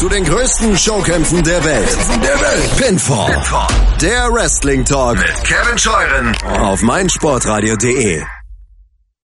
[0.00, 1.98] zu den größten Showkämpfen der Welt.
[2.24, 2.76] Der Welt.
[2.78, 3.34] Pinfall.
[3.34, 3.66] Pinfall.
[4.00, 8.22] Der Wrestling Talk mit Kevin Scheuren auf meinsportradio.de.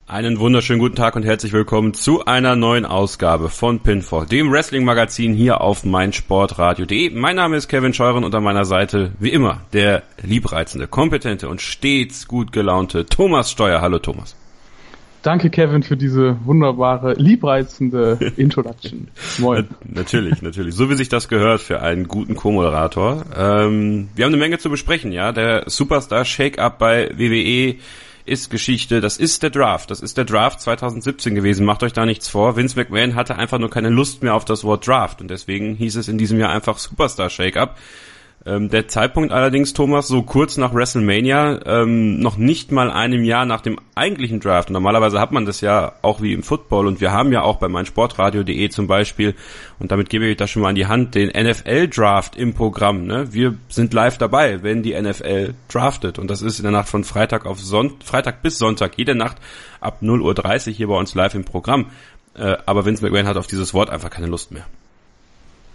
[0.08, 5.34] Einen wunderschönen guten Tag und herzlich willkommen zu einer neuen Ausgabe von Pinfall, dem Wrestling-Magazin
[5.34, 7.10] hier auf meinsportradio.de.
[7.10, 11.62] Mein Name ist Kevin Scheuren und an meiner Seite, wie immer, der liebreizende, kompetente und
[11.62, 13.82] stets gut gelaunte Thomas Steuer.
[13.82, 14.38] Hallo Thomas.
[15.22, 19.08] Danke, Kevin, für diese wunderbare, liebreizende Introduction.
[19.38, 19.68] Moin.
[19.84, 20.74] natürlich, natürlich.
[20.74, 23.26] So wie sich das gehört für einen guten Co-Moderator.
[23.38, 25.32] Ähm, wir haben eine Menge zu besprechen, ja.
[25.32, 27.76] Der Superstar Shake-Up bei WWE
[28.26, 32.06] ist Geschichte, das ist der Draft, das ist der Draft 2017 gewesen, macht euch da
[32.06, 32.56] nichts vor.
[32.56, 35.96] Vince McMahon hatte einfach nur keine Lust mehr auf das Wort Draft und deswegen hieß
[35.96, 37.78] es in diesem Jahr einfach Superstar Shake-Up.
[38.44, 43.46] Ähm, der Zeitpunkt allerdings, Thomas, so kurz nach WrestleMania, ähm, noch nicht mal einem Jahr
[43.46, 44.72] nach dem eigentlichen Draft.
[44.72, 47.68] normalerweise hat man das ja auch wie im Football und wir haben ja auch bei
[47.68, 49.36] meinsportradio.de zum Beispiel,
[49.78, 53.06] und damit gebe ich das schon mal an die Hand, den NFL-Draft im Programm.
[53.06, 53.32] Ne?
[53.32, 56.18] Wir sind live dabei, wenn die NFL draftet.
[56.18, 59.38] Und das ist in der Nacht von Freitag auf Son Freitag bis Sonntag, jede Nacht
[59.82, 61.88] ab 0.30 Uhr hier bei uns live im Programm.
[62.34, 64.66] Äh, aber Vince McMahon hat auf dieses Wort einfach keine Lust mehr.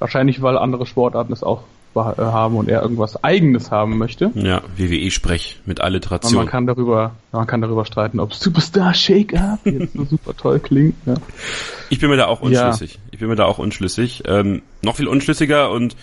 [0.00, 1.62] Wahrscheinlich, weil andere Sportarten es auch
[2.04, 4.30] haben und er irgendwas Eigenes haben möchte.
[4.34, 6.32] Ja, WWE-Sprech mit Alliteration.
[6.32, 10.60] Und man kann darüber, man kann darüber streiten, ob Superstar Shake-Up jetzt so super toll
[10.60, 10.94] klingt.
[11.06, 11.14] Ja.
[11.90, 12.94] Ich bin mir da auch unschlüssig.
[12.94, 13.00] Ja.
[13.12, 14.24] Ich bin mir da auch unschlüssig.
[14.26, 15.96] Ähm, noch viel unschlüssiger und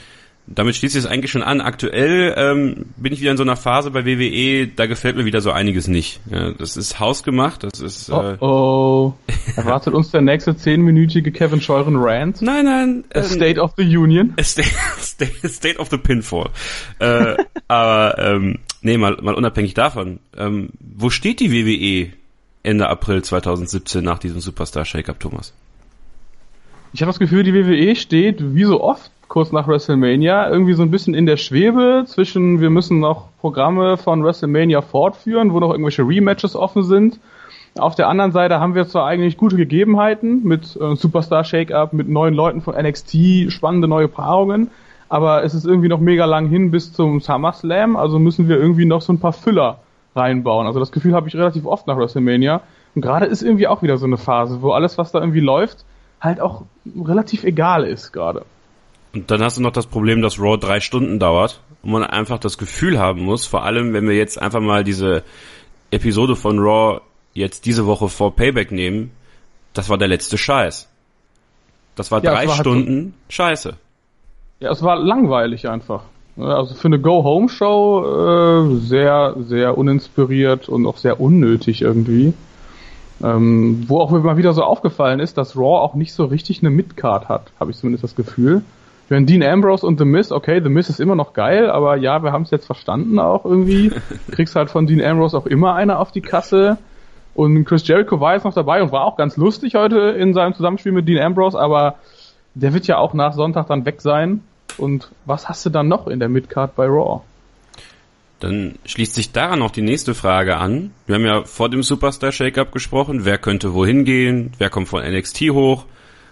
[0.46, 1.62] damit schließt es eigentlich schon an.
[1.62, 5.42] Aktuell ähm, bin ich wieder in so einer Phase bei WWE, da gefällt mir wieder
[5.42, 6.20] so einiges nicht.
[6.30, 8.10] Ja, das ist hausgemacht, das ist.
[8.10, 8.93] Äh, oh, oh.
[9.56, 12.42] Erwartet uns der nächste zehnminütige Kevin Scheuren Rant?
[12.42, 13.04] Nein, nein.
[13.14, 14.34] Ähm, State of the Union.
[14.42, 16.50] State, State, State of the Pinfall.
[17.00, 17.36] äh,
[17.68, 20.20] aber ähm, nee, mal, mal unabhängig davon.
[20.38, 22.14] Ähm, wo steht die WWE
[22.64, 25.54] Ende April 2017 nach diesem Superstar Shake-Up, Thomas?
[26.94, 30.84] Ich habe das Gefühl, die WWE steht wie so oft kurz nach WrestleMania, irgendwie so
[30.84, 35.72] ein bisschen in der Schwebe zwischen, wir müssen noch Programme von WrestleMania fortführen, wo noch
[35.72, 37.20] irgendwelche Rematches offen sind.
[37.78, 42.08] Auf der anderen Seite haben wir zwar eigentlich gute Gegebenheiten mit äh, Superstar Shake-Up, mit
[42.08, 44.70] neuen Leuten von NXT, spannende neue Paarungen,
[45.10, 48.86] aber es ist irgendwie noch mega lang hin bis zum SummerSlam, also müssen wir irgendwie
[48.86, 49.80] noch so ein paar Füller
[50.16, 50.68] reinbauen.
[50.68, 52.62] Also das Gefühl habe ich relativ oft nach WrestleMania.
[52.96, 55.86] Und gerade ist irgendwie auch wieder so eine Phase, wo alles, was da irgendwie läuft,
[56.22, 58.46] halt auch relativ egal ist gerade.
[59.14, 62.40] Und dann hast du noch das Problem, dass Raw drei Stunden dauert und man einfach
[62.40, 65.24] das Gefühl haben muss, vor allem wenn wir jetzt einfach mal diese
[65.92, 67.02] Episode von Raw
[67.34, 69.12] jetzt diese Woche vor Payback nehmen,
[69.74, 70.90] das war der letzte Scheiß.
[71.96, 73.74] Das war ja, drei war Stunden halt so, Scheiße.
[74.60, 76.04] Ja, es war langweilig einfach.
[76.38, 82.34] Also für eine Go-Home-Show äh, sehr, sehr uninspiriert und auch sehr unnötig irgendwie.
[83.24, 86.72] Ähm, wo auch mal wieder so aufgefallen ist, dass Raw auch nicht so richtig eine
[86.72, 88.64] Midcard hat, habe ich zumindest das Gefühl.
[89.10, 92.24] Wenn Dean Ambrose und The Miz, okay, The Miz ist immer noch geil, aber ja,
[92.24, 93.92] wir haben es jetzt verstanden auch irgendwie.
[94.32, 96.78] Kriegst halt von Dean Ambrose auch immer einer auf die Kasse.
[97.36, 100.54] Und Chris Jericho war jetzt noch dabei und war auch ganz lustig heute in seinem
[100.54, 101.96] Zusammenspiel mit Dean Ambrose, aber
[102.54, 104.42] der wird ja auch nach Sonntag dann weg sein.
[104.78, 107.22] Und was hast du dann noch in der Midcard bei Raw?
[108.40, 110.92] Dann schließt sich daran noch die nächste Frage an.
[111.08, 113.26] Wir haben ja vor dem Superstar Shake-Up gesprochen.
[113.26, 114.52] Wer könnte wohin gehen?
[114.58, 115.86] Wer kommt von NXT hoch?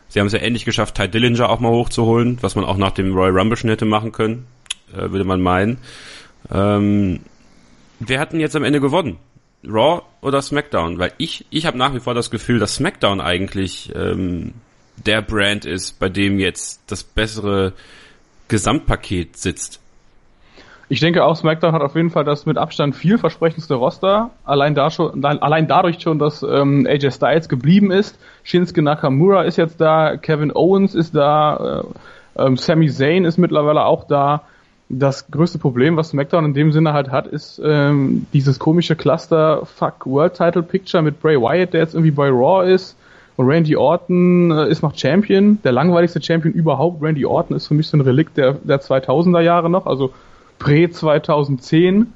[0.09, 2.91] Sie haben es ja endlich geschafft, Ty Dillinger auch mal hochzuholen, was man auch nach
[2.91, 4.45] dem Royal Rumble schon hätte machen können,
[4.93, 5.77] äh, würde man meinen.
[6.51, 7.21] Ähm,
[7.99, 9.17] wer hat denn jetzt am Ende gewonnen?
[9.63, 10.99] Raw oder SmackDown?
[10.99, 14.53] Weil ich, ich habe nach wie vor das Gefühl, dass SmackDown eigentlich ähm,
[14.97, 17.73] der Brand ist, bei dem jetzt das bessere
[18.47, 19.79] Gesamtpaket sitzt.
[20.91, 24.31] Ich denke auch, SmackDown hat auf jeden Fall das mit Abstand vielversprechendste Roster.
[24.43, 28.19] Allein, da schon, allein dadurch schon, dass ähm, AJ Styles geblieben ist.
[28.43, 31.85] Shinsuke Nakamura ist jetzt da, Kevin Owens ist da,
[32.35, 34.41] äh, ähm, Sami Zayn ist mittlerweile auch da.
[34.93, 39.65] Das größte Problem, was SmackDown in dem Sinne halt hat, ist ähm, dieses komische Cluster
[39.65, 42.97] Fuck World Title Picture mit Bray Wyatt, der jetzt irgendwie bei Raw ist.
[43.37, 47.01] Und Randy Orton äh, ist noch Champion, der langweiligste Champion überhaupt.
[47.01, 50.11] Randy Orton ist für mich so ein Relikt der, der 2000er Jahre noch, also
[50.59, 52.11] Prä 2010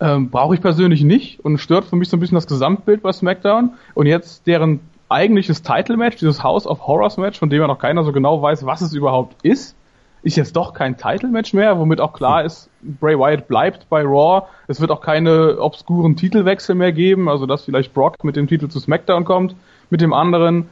[0.00, 3.12] ähm, brauche ich persönlich nicht und stört für mich so ein bisschen das Gesamtbild bei
[3.12, 3.74] SmackDown.
[3.92, 4.80] Und jetzt deren
[5.10, 8.80] eigentliches Title-Match, dieses House of Horrors-Match, von dem ja noch keiner so genau weiß, was
[8.80, 9.76] es überhaupt ist,
[10.22, 14.46] ist jetzt doch kein Title-Match mehr, womit auch klar ist, Bray Wyatt bleibt bei Raw.
[14.68, 18.68] Es wird auch keine obskuren Titelwechsel mehr geben, also dass vielleicht Brock mit dem Titel
[18.68, 19.54] zu SmackDown kommt,
[19.88, 20.68] mit dem anderen.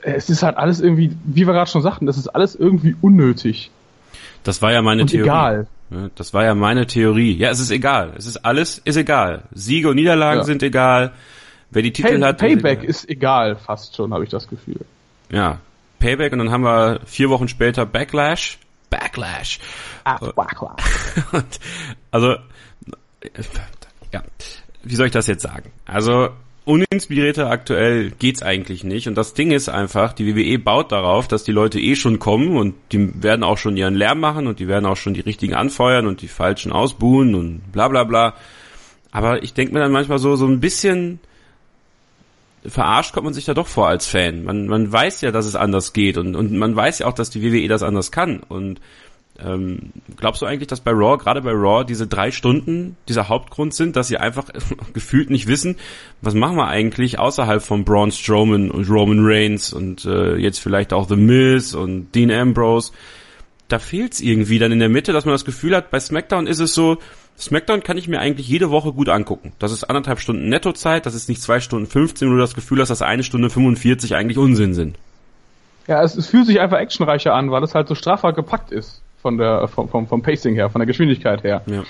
[0.00, 3.70] Es ist halt alles irgendwie, wie wir gerade schon sagten, das ist alles irgendwie unnötig.
[4.42, 5.28] Das war ja meine und Theorie.
[5.28, 5.66] Egal.
[6.14, 7.32] Das war ja meine Theorie.
[7.36, 8.12] Ja, es ist egal.
[8.16, 9.42] Es ist alles, ist egal.
[9.52, 10.44] Siege und Niederlagen ja.
[10.44, 11.12] sind egal.
[11.70, 12.38] Wer die Titel Pay hat.
[12.38, 13.52] Payback ist egal.
[13.52, 14.80] ist egal, fast schon, habe ich das Gefühl.
[15.30, 15.58] Ja.
[15.98, 18.58] Payback und dann haben wir vier Wochen später Backlash.
[18.90, 19.58] Backlash.
[20.04, 20.82] Ah, Backlash.
[21.32, 21.60] Und,
[22.10, 22.36] also,
[24.12, 24.22] ja,
[24.82, 25.70] wie soll ich das jetzt sagen?
[25.86, 26.30] Also,
[26.68, 29.08] uninspirierter aktuell geht's eigentlich nicht.
[29.08, 32.56] Und das Ding ist einfach, die WWE baut darauf, dass die Leute eh schon kommen
[32.56, 35.54] und die werden auch schon ihren Lärm machen und die werden auch schon die richtigen
[35.54, 38.34] anfeuern und die falschen ausbuhen und bla bla bla.
[39.10, 41.20] Aber ich denke mir dann manchmal so, so ein bisschen
[42.68, 44.44] verarscht kommt man sich da doch vor als Fan.
[44.44, 47.30] Man, man weiß ja, dass es anders geht und, und man weiß ja auch, dass
[47.30, 48.40] die WWE das anders kann.
[48.40, 48.80] Und
[49.40, 53.72] ähm, glaubst du eigentlich, dass bei Raw, gerade bei Raw, diese drei Stunden dieser Hauptgrund
[53.72, 54.46] sind, dass sie einfach
[54.94, 55.76] gefühlt nicht wissen,
[56.22, 60.92] was machen wir eigentlich außerhalb von Braun Strowman und Roman Reigns und äh, jetzt vielleicht
[60.92, 62.92] auch The Miz und Dean Ambrose?
[63.68, 66.58] Da fehlt's irgendwie dann in der Mitte, dass man das Gefühl hat, bei SmackDown ist
[66.58, 66.98] es so,
[67.38, 69.52] SmackDown kann ich mir eigentlich jede Woche gut angucken.
[69.58, 72.80] Das ist anderthalb Stunden Nettozeit, das ist nicht zwei Stunden 15, wo du das Gefühl
[72.80, 74.96] hast, dass eine Stunde 45 eigentlich Unsinn sind.
[75.86, 79.02] Ja, es, es fühlt sich einfach actionreicher an, weil es halt so straffer gepackt ist
[79.22, 81.62] von der vom, vom, vom Pacing her, von der Geschwindigkeit her.
[81.66, 81.84] Ja.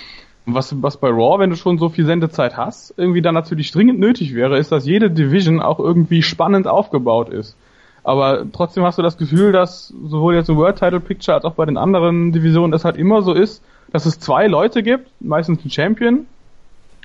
[0.46, 3.70] Und was, was bei Raw, wenn du schon so viel Sendezeit hast, irgendwie dann natürlich
[3.70, 7.56] dringend nötig wäre, ist, dass jede Division auch irgendwie spannend aufgebaut ist.
[8.02, 11.52] Aber trotzdem hast du das Gefühl, dass sowohl jetzt im World Title Picture als auch
[11.52, 13.62] bei den anderen Divisionen es halt immer so ist,
[13.92, 16.26] dass es zwei Leute gibt, meistens ein Champion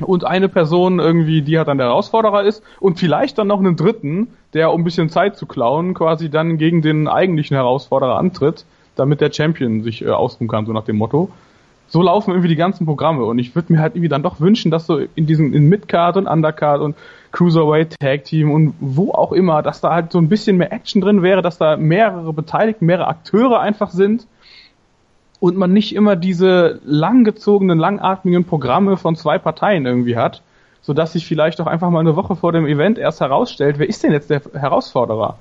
[0.02, 3.76] und eine Person irgendwie, die halt dann der Herausforderer ist und vielleicht dann noch einen
[3.76, 8.66] dritten, der um ein bisschen Zeit zu klauen, quasi dann gegen den eigentlichen Herausforderer antritt,
[8.96, 11.30] damit der Champion sich äh, ausruhen kann, so nach dem Motto.
[11.88, 14.72] So laufen irgendwie die ganzen Programme und ich würde mir halt irgendwie dann doch wünschen,
[14.72, 16.96] dass so in diesem in Midcard und Undercard und
[17.32, 21.02] Cruiserweight Tag Team und wo auch immer, dass da halt so ein bisschen mehr Action
[21.02, 24.26] drin wäre, dass da mehrere Beteiligte, mehrere Akteure einfach sind
[25.44, 30.42] und man nicht immer diese langgezogenen, langatmigen Programme von zwei Parteien irgendwie hat,
[30.82, 33.90] so dass sich vielleicht auch einfach mal eine Woche vor dem Event erst herausstellt, wer
[33.90, 35.38] ist denn jetzt der Herausforderer?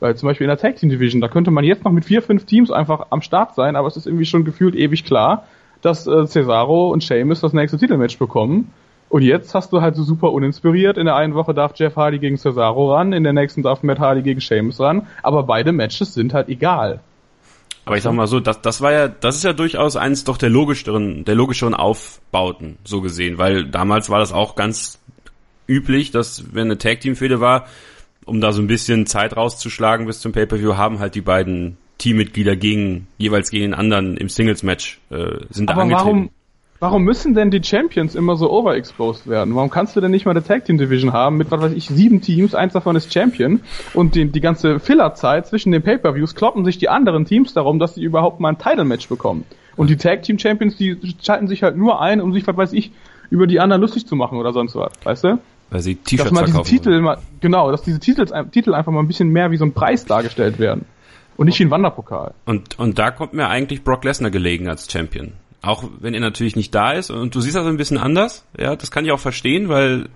[0.00, 2.20] Weil zum Beispiel in der Tag Team Division, da könnte man jetzt noch mit vier,
[2.20, 5.44] fünf Teams einfach am Start sein, aber es ist irgendwie schon gefühlt ewig klar,
[5.80, 8.70] dass äh, Cesaro und Sheamus das nächste Titelmatch bekommen.
[9.08, 10.98] Und jetzt hast du halt so super uninspiriert.
[10.98, 13.98] In der einen Woche darf Jeff Hardy gegen Cesaro ran, in der nächsten darf Matt
[13.98, 17.00] Hardy gegen Sheamus ran, aber beide Matches sind halt egal.
[17.88, 20.36] Aber ich sag mal so, das, das war ja, das ist ja durchaus eins doch
[20.36, 25.00] der logischeren, der logischeren Aufbauten, so gesehen, weil damals war das auch ganz
[25.66, 27.66] üblich, dass wenn eine Tag Team Fehde war,
[28.24, 32.56] um da so ein bisschen Zeit rauszuschlagen bis zum Pay-Per-View, haben halt die beiden Teammitglieder
[32.56, 36.06] gegen, jeweils gegen den anderen im Singles Match, äh, sind Aber da angetreten.
[36.06, 36.30] warum,
[36.80, 39.54] warum müssen denn die Champions immer so overexposed werden?
[39.54, 41.88] Warum kannst du denn nicht mal eine Tag Team Division haben mit, was weiß ich,
[41.88, 43.60] sieben Teams, eins davon ist Champion
[43.94, 47.94] und die, die ganze Fillerzeit zwischen den Pay-Per-Views kloppen sich die anderen Teams darum, dass
[47.94, 49.44] sie überhaupt mal ein Title-Match bekommen.
[49.76, 52.72] Und die Tag Team Champions, die schalten sich halt nur ein, um sich, was weiß
[52.72, 52.92] ich,
[53.30, 55.38] über die anderen lustig zu machen oder sonst was, weißt du?
[55.70, 56.70] Weil sie Dass T-Shirts mal diese verkaufen.
[56.70, 59.74] Titel mal, genau, dass diese Titel, Titel einfach mal ein bisschen mehr wie so ein
[59.74, 60.86] Preis dargestellt werden.
[61.36, 62.34] Und nicht wie ein Wanderpokal.
[62.46, 65.34] Und, und da kommt mir eigentlich Brock Lesnar gelegen als Champion.
[65.60, 68.76] Auch wenn er natürlich nicht da ist und du siehst das ein bisschen anders, ja,
[68.76, 70.08] das kann ich auch verstehen, weil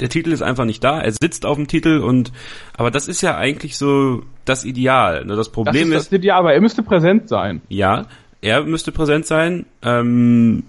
[0.00, 2.32] der Titel ist einfach nicht da, er sitzt auf dem Titel und
[2.76, 5.24] aber das ist ja eigentlich so das Ideal.
[5.24, 5.36] Ne?
[5.36, 7.62] Das Das Problem ist, ist, das, ja, aber er müsste präsent sein.
[7.68, 8.06] ja,
[8.40, 10.62] er müsste präsent sein, ähm,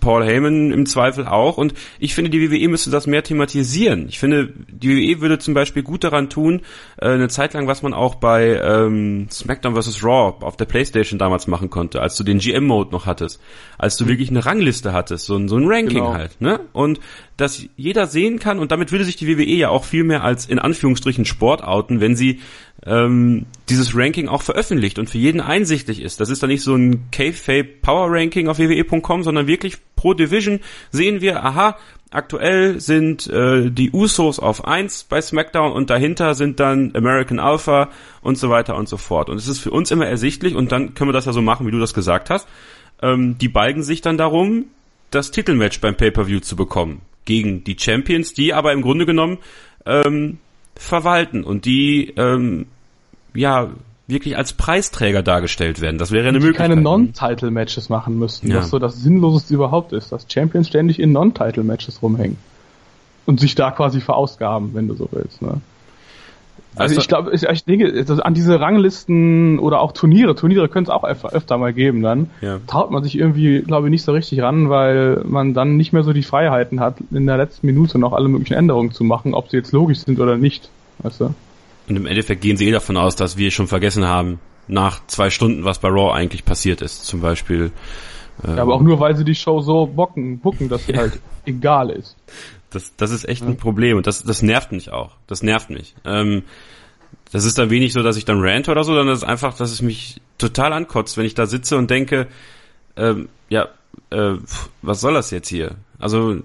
[0.00, 4.06] Paul Heyman im Zweifel auch und ich finde, die WWE müsste das mehr thematisieren.
[4.08, 6.62] Ich finde, die WWE würde zum Beispiel gut daran tun,
[6.98, 10.02] äh, eine Zeit lang, was man auch bei ähm, SmackDown vs.
[10.02, 13.40] Raw auf der Playstation damals machen konnte, als du den GM-Mode noch hattest,
[13.78, 16.14] als du wirklich eine Rangliste hattest, so ein, so ein Ranking Genau.
[16.14, 16.60] halt, ne?
[16.72, 17.00] Und
[17.36, 20.46] dass jeder sehen kann und damit würde sich die WWE ja auch viel mehr als
[20.46, 22.40] in Anführungsstrichen Sport outen, wenn sie
[22.86, 26.20] ähm, dieses Ranking auch veröffentlicht und für jeden einsichtlich ist.
[26.20, 30.60] Das ist dann nicht so ein K-Fape Power Ranking auf wwe.com, sondern wirklich pro Division
[30.90, 31.76] sehen wir, aha,
[32.10, 37.90] aktuell sind äh, die Usos auf 1 bei SmackDown und dahinter sind dann American Alpha
[38.22, 39.28] und so weiter und so fort.
[39.28, 41.66] Und es ist für uns immer ersichtlich und dann können wir das ja so machen,
[41.66, 42.48] wie du das gesagt hast.
[43.02, 44.66] Ähm, die balgen sich dann darum,
[45.10, 49.38] das Titelmatch beim Pay-Per-View zu bekommen gegen die Champions, die aber im Grunde genommen
[49.84, 50.38] ähm,
[50.78, 52.66] verwalten und die ähm,
[53.34, 53.68] ja
[54.06, 55.98] wirklich als Preisträger dargestellt werden.
[55.98, 56.70] Das wäre eine die Möglichkeit.
[56.70, 58.58] keine Non-Title-Matches machen müssten, Ja.
[58.58, 62.38] was so das Sinnloseste überhaupt ist, dass Champions ständig in Non-Title-Matches rumhängen.
[63.26, 65.42] Und sich da quasi verausgaben, wenn du so willst.
[65.42, 65.60] Ne?
[66.76, 70.90] Also ich glaube, ich, ich denke, an diese Ranglisten oder auch Turniere, Turniere können es
[70.90, 72.60] auch öfter, öfter mal geben dann, Ja.
[72.66, 76.04] traut man sich irgendwie, glaube ich, nicht so richtig ran, weil man dann nicht mehr
[76.04, 79.48] so die Freiheiten hat, in der letzten Minute noch alle möglichen Änderungen zu machen, ob
[79.50, 80.68] sie jetzt logisch sind oder nicht.
[80.98, 81.34] Weißt du?
[81.88, 85.30] Und im Endeffekt gehen sie eh davon aus, dass wir schon vergessen haben, nach zwei
[85.30, 87.06] Stunden, was bei Raw eigentlich passiert ist.
[87.06, 87.70] Zum Beispiel.
[88.46, 91.18] ähm, Ja, aber auch nur, weil sie die Show so bocken, bucken, dass sie halt
[91.46, 92.16] egal ist.
[92.70, 95.12] Das, das ist echt ein Problem und das, das nervt mich auch.
[95.26, 95.94] Das nervt mich.
[96.04, 96.42] Ähm,
[97.32, 99.56] das ist dann wenig so, dass ich dann rant oder so, sondern das ist einfach,
[99.56, 102.26] dass es mich total ankotzt, wenn ich da sitze und denke,
[102.96, 103.68] ähm, ja,
[104.10, 104.34] äh,
[104.82, 105.76] was soll das jetzt hier?
[105.98, 106.36] Also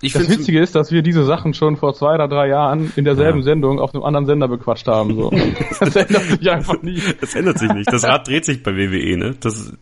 [0.00, 3.04] ich das Witzige ist, dass wir diese Sachen schon vor zwei oder drei Jahren in
[3.04, 3.44] derselben ja.
[3.44, 5.14] Sendung auf einem anderen Sender bequatscht haben.
[5.14, 5.32] So.
[5.80, 7.02] Das ändert sich einfach nie.
[7.20, 7.92] Das ändert sich nicht.
[7.92, 9.34] Das Rad dreht sich bei WWE, ne?
[9.40, 9.72] Das,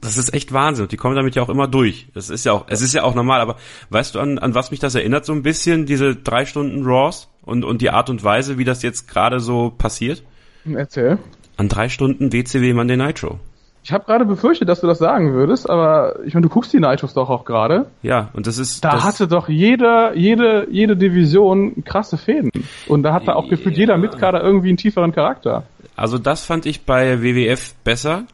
[0.00, 0.84] das ist echt Wahnsinn.
[0.84, 2.08] Und die kommen damit ja auch immer durch.
[2.14, 3.40] Das ist ja auch, es ist ja auch normal.
[3.40, 3.56] Aber
[3.90, 5.86] weißt du, an, an was mich das erinnert so ein bisschen?
[5.86, 9.70] Diese drei Stunden Raws und, und die Art und Weise, wie das jetzt gerade so
[9.76, 10.22] passiert?
[10.64, 11.18] Erzähl.
[11.56, 13.38] An drei Stunden WCW Monday Nitro.
[13.82, 16.80] Ich habe gerade befürchtet, dass du das sagen würdest, aber ich meine, du guckst die
[16.80, 17.86] Nitros doch auch gerade.
[18.02, 18.84] Ja, und das ist.
[18.84, 22.50] Da das hatte doch jede, jede, jede Division krasse Fäden.
[22.88, 25.64] Und da hatte auch gefühlt jeder Mitkader irgendwie einen tieferen Charakter.
[25.96, 28.24] Also das fand ich bei WWF besser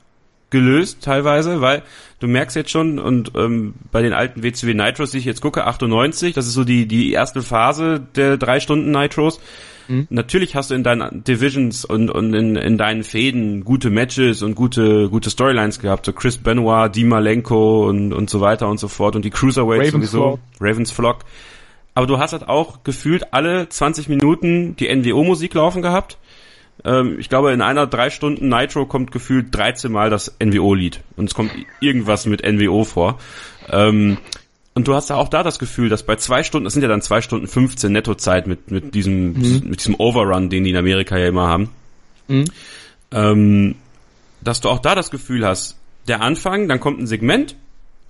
[0.50, 1.82] gelöst teilweise, weil
[2.20, 5.66] du merkst jetzt schon und ähm, bei den alten WCW Nitros, die ich jetzt gucke,
[5.66, 9.40] 98, das ist so die die erste Phase der drei Stunden Nitros
[9.88, 10.06] Mhm.
[10.10, 14.54] Natürlich hast du in deinen Divisions und, und in, in deinen Fäden gute Matches und
[14.54, 16.06] gute, gute Storylines gehabt.
[16.06, 19.16] So Chris Benoit, Di Malenko und, und so weiter und so fort.
[19.16, 20.38] Und die Cruiserweights Ravens sowieso.
[20.60, 21.18] Ravens Flock.
[21.94, 26.18] Aber du hast halt auch gefühlt alle 20 Minuten die NWO-Musik laufen gehabt.
[26.84, 31.00] Ähm, ich glaube, in einer drei Stunden Nitro kommt gefühlt 13 Mal das NWO-Lied.
[31.16, 33.18] Und es kommt irgendwas mit NWO vor.
[33.68, 34.18] Ähm,
[34.74, 36.88] und du hast ja auch da das Gefühl, dass bei zwei Stunden, das sind ja
[36.88, 39.62] dann zwei Stunden 15 Nettozeit mit, mit diesem, mhm.
[39.64, 41.70] mit diesem Overrun, den die in Amerika ja immer haben,
[42.28, 42.44] mhm.
[43.10, 43.74] ähm,
[44.42, 45.78] dass du auch da das Gefühl hast,
[46.08, 47.56] der Anfang, dann kommt ein Segment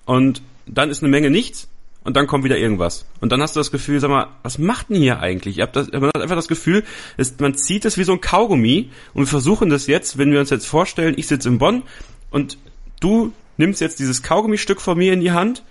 [0.06, 1.68] und dann ist eine Menge nichts
[2.06, 3.04] und dann kommt wieder irgendwas.
[3.20, 5.56] Und dann hast du das Gefühl, sag mal, was macht denn hier eigentlich?
[5.56, 6.84] Ich hab das, man hat einfach das Gefühl,
[7.16, 10.38] es, man zieht es wie so ein Kaugummi und wir versuchen das jetzt, wenn wir
[10.38, 11.82] uns jetzt vorstellen, ich sitze in Bonn
[12.30, 12.58] und
[13.00, 15.64] du nimmst jetzt dieses Kaugummi-Stück von mir in die Hand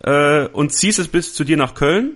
[0.00, 2.12] äh, und ziehst es bis zu dir nach Köln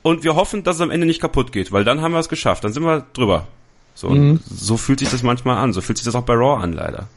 [0.00, 2.30] und wir hoffen, dass es am Ende nicht kaputt geht, weil dann haben wir es
[2.30, 3.46] geschafft, dann sind wir drüber.
[3.94, 4.40] So, mhm.
[4.48, 7.08] so fühlt sich das manchmal an, so fühlt sich das auch bei Raw an, leider.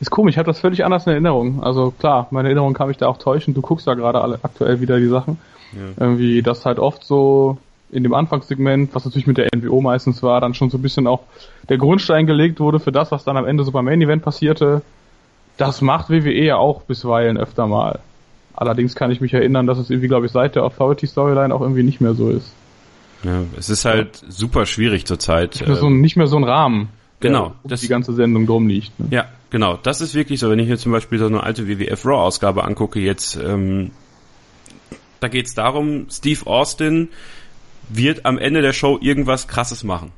[0.00, 1.62] Ist komisch, ich habe das völlig anders in Erinnerung.
[1.62, 3.54] Also klar, meine Erinnerung kann mich da auch täuschen.
[3.54, 5.38] Du guckst da gerade alle aktuell wieder die Sachen.
[5.72, 6.04] Ja.
[6.06, 7.58] Irgendwie das halt oft so
[7.90, 11.06] in dem Anfangssegment, was natürlich mit der NWO meistens war, dann schon so ein bisschen
[11.06, 11.20] auch
[11.68, 14.82] der Grundstein gelegt wurde für das, was dann am Ende so beim Main Event passierte.
[15.58, 18.00] Das macht WWE ja auch bisweilen öfter mal.
[18.54, 21.60] Allerdings kann ich mich erinnern, dass es irgendwie, glaube ich, seit der Authority Storyline auch
[21.60, 22.52] irgendwie nicht mehr so ist.
[23.22, 25.54] Ja, es ist halt super schwierig zurzeit.
[25.54, 26.88] Nicht mehr, so, nicht mehr so ein Rahmen.
[27.22, 27.54] Genau.
[27.64, 28.98] Der, die ganze Sendung drum liegt.
[28.98, 29.08] Ne?
[29.10, 29.78] Ja, genau.
[29.82, 30.50] Das ist wirklich so.
[30.50, 33.90] Wenn ich mir zum Beispiel so eine alte WWF Raw Ausgabe angucke jetzt, ähm,
[35.20, 37.08] da geht's darum, Steve Austin
[37.88, 40.12] wird am Ende der Show irgendwas krasses machen.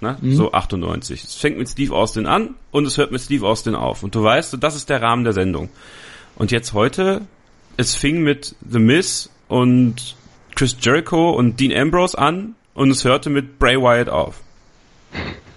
[0.00, 0.16] Ne?
[0.20, 0.34] Mhm.
[0.34, 1.24] So 98.
[1.24, 4.02] Es fängt mit Steve Austin an und es hört mit Steve Austin auf.
[4.02, 5.70] Und du weißt, das ist der Rahmen der Sendung.
[6.36, 7.22] Und jetzt heute
[7.78, 10.16] es fing mit The Miz und
[10.56, 14.40] Chris Jericho und Dean Ambrose an und es hörte mit Bray Wyatt auf.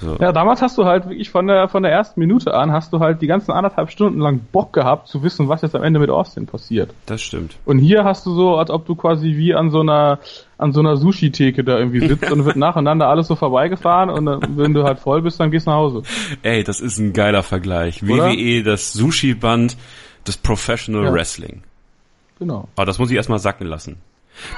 [0.00, 0.16] So.
[0.20, 3.00] Ja, damals hast du halt wirklich von der von der ersten Minute an hast du
[3.00, 6.10] halt die ganzen anderthalb Stunden lang Bock gehabt zu wissen, was jetzt am Ende mit
[6.10, 6.94] Austin passiert.
[7.06, 7.56] Das stimmt.
[7.64, 10.20] Und hier hast du so, als ob du quasi wie an so einer
[10.56, 14.56] an so einer Sushi-Theke da irgendwie sitzt und wird nacheinander alles so vorbeigefahren und dann,
[14.56, 16.02] wenn du halt voll bist, dann gehst du nach Hause.
[16.42, 18.02] Ey, das ist ein geiler Vergleich.
[18.02, 18.30] Oder?
[18.30, 19.76] WWE, das Sushi-Band
[20.24, 21.12] das Professional ja.
[21.12, 21.62] Wrestling.
[22.38, 22.68] Genau.
[22.76, 23.96] Aber das muss ich erstmal sacken lassen.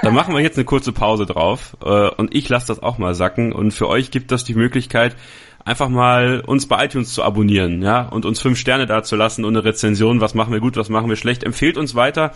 [0.03, 3.15] Dann machen wir jetzt eine kurze Pause drauf äh, und ich lasse das auch mal
[3.15, 5.17] sacken und für euch gibt das die Möglichkeit,
[5.65, 9.45] einfach mal uns bei iTunes zu abonnieren, ja, und uns fünf Sterne da zu lassen
[9.45, 11.45] und eine Rezension, was machen wir gut, was machen wir schlecht.
[11.45, 12.33] Empfehlt uns weiter.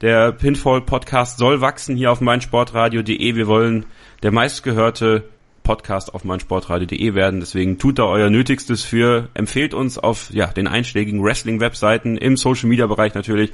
[0.00, 3.36] Der Pinfall Podcast soll wachsen hier auf meinsportradio.de.
[3.36, 3.86] Wir wollen
[4.22, 5.24] der meistgehörte
[5.62, 7.40] Podcast auf meinsportradio.de werden.
[7.40, 9.28] Deswegen tut da euer Nötigstes für.
[9.34, 13.52] Empfehlt uns auf ja, den einschlägigen Wrestling-Webseiten, im Social-Media-Bereich natürlich.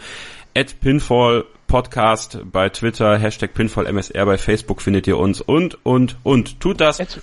[0.57, 6.59] At Pinfall Podcast bei Twitter, Hashtag PinfallMSR bei Facebook findet ihr uns und, und, und.
[6.59, 6.99] Tut das.
[6.99, 7.23] At,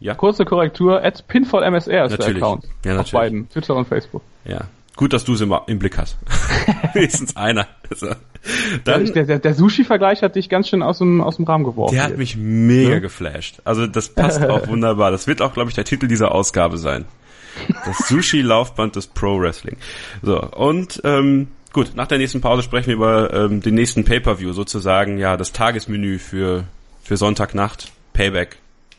[0.00, 0.14] ja.
[0.14, 2.38] Kurze Korrektur, at PinfallMSR ist natürlich.
[2.38, 2.64] der Account.
[2.84, 2.98] Ja, natürlich.
[2.98, 4.20] Auf beiden, Twitter und Facebook.
[4.44, 4.66] Ja.
[4.96, 6.18] Gut, dass du es immer im Blick hast.
[6.92, 7.68] Wenigstens einer.
[7.88, 8.08] Also,
[8.84, 11.94] dann, der, der, der Sushi-Vergleich hat dich ganz schön aus dem, aus dem Rahmen geworfen.
[11.94, 12.98] Der hat mich mega ja?
[12.98, 13.62] geflasht.
[13.64, 15.10] Also das passt auch wunderbar.
[15.10, 17.06] Das wird auch, glaube ich, der Titel dieser Ausgabe sein.
[17.86, 19.78] Das Sushi-Laufband des Pro-Wrestling.
[20.22, 24.52] So, und ähm, gut, nach der nächsten Pause sprechen wir über ähm, den nächsten Pay-Per-View,
[24.52, 26.64] sozusagen, ja, das Tagesmenü für,
[27.04, 28.56] für Sonntagnacht, Payback.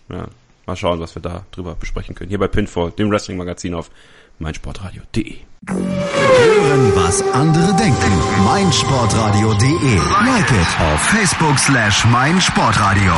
[0.10, 0.27] Ja,
[0.67, 2.29] mal schauen, was wir da drüber besprechen können.
[2.29, 3.89] Hier bei Pinfall, dem Wrestling-Magazin auf
[4.38, 5.38] meinsportradio.de.
[5.67, 8.46] Hören, was andere denken.
[8.46, 9.96] meinsportradio.de.
[10.24, 13.13] Like it auf Facebook slash meinsportradio.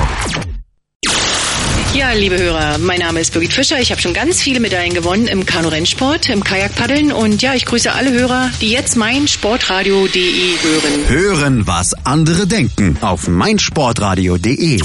[1.96, 3.80] Ja, liebe Hörer, mein Name ist Birgit Fischer.
[3.80, 7.92] Ich habe schon ganz viele Medaillen gewonnen im Kanu-Rennsport, im Kajakpaddeln und ja, ich grüße
[7.92, 11.10] alle Hörer, die jetzt meinsportradio.de hören.
[11.10, 14.80] Hören, was andere denken auf meinsportradio.de.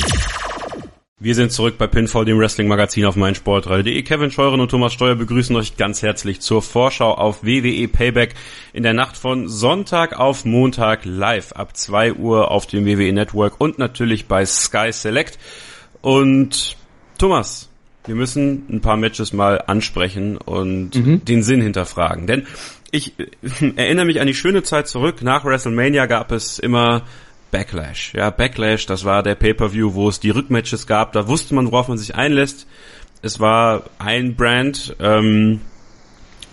[1.21, 4.03] Wir sind zurück bei Pinfall, dem Wrestling-Magazin auf meinsportradio.de.
[4.03, 8.35] Kevin Scheuren und Thomas Steuer begrüßen euch ganz herzlich zur Vorschau auf WWE Payback
[8.73, 13.61] in der Nacht von Sonntag auf Montag live ab 2 Uhr auf dem WWE Network
[13.61, 15.39] und natürlich bei Sky Select.
[16.01, 16.77] Und
[17.19, 17.69] Thomas,
[18.07, 21.25] wir müssen ein paar Matches mal ansprechen und mhm.
[21.25, 22.27] den Sinn hinterfragen.
[22.27, 22.47] Denn
[22.91, 23.13] ich
[23.77, 25.23] erinnere mich an die schöne Zeit zurück.
[25.23, 27.03] Nach WrestleMania gab es immer
[27.51, 28.15] Backlash.
[28.15, 31.13] Ja, Backlash, das war der Pay-per-View, wo es die Rückmatches gab.
[31.13, 32.67] Da wusste man, worauf man sich einlässt.
[33.23, 34.97] Es war ein Brand.
[35.01, 35.61] Ähm,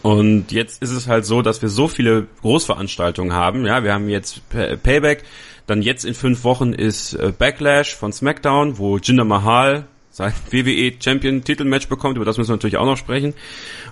[0.03, 3.65] und jetzt ist es halt so, dass wir so viele Großveranstaltungen haben.
[3.65, 5.24] Ja, wir haben jetzt Payback.
[5.68, 10.94] Dann jetzt in fünf Wochen ist äh, Backlash von SmackDown, wo Jinder Mahal sein WWE
[11.00, 12.18] Champion Titelmatch bekommt.
[12.18, 13.34] Über das müssen wir natürlich auch noch sprechen.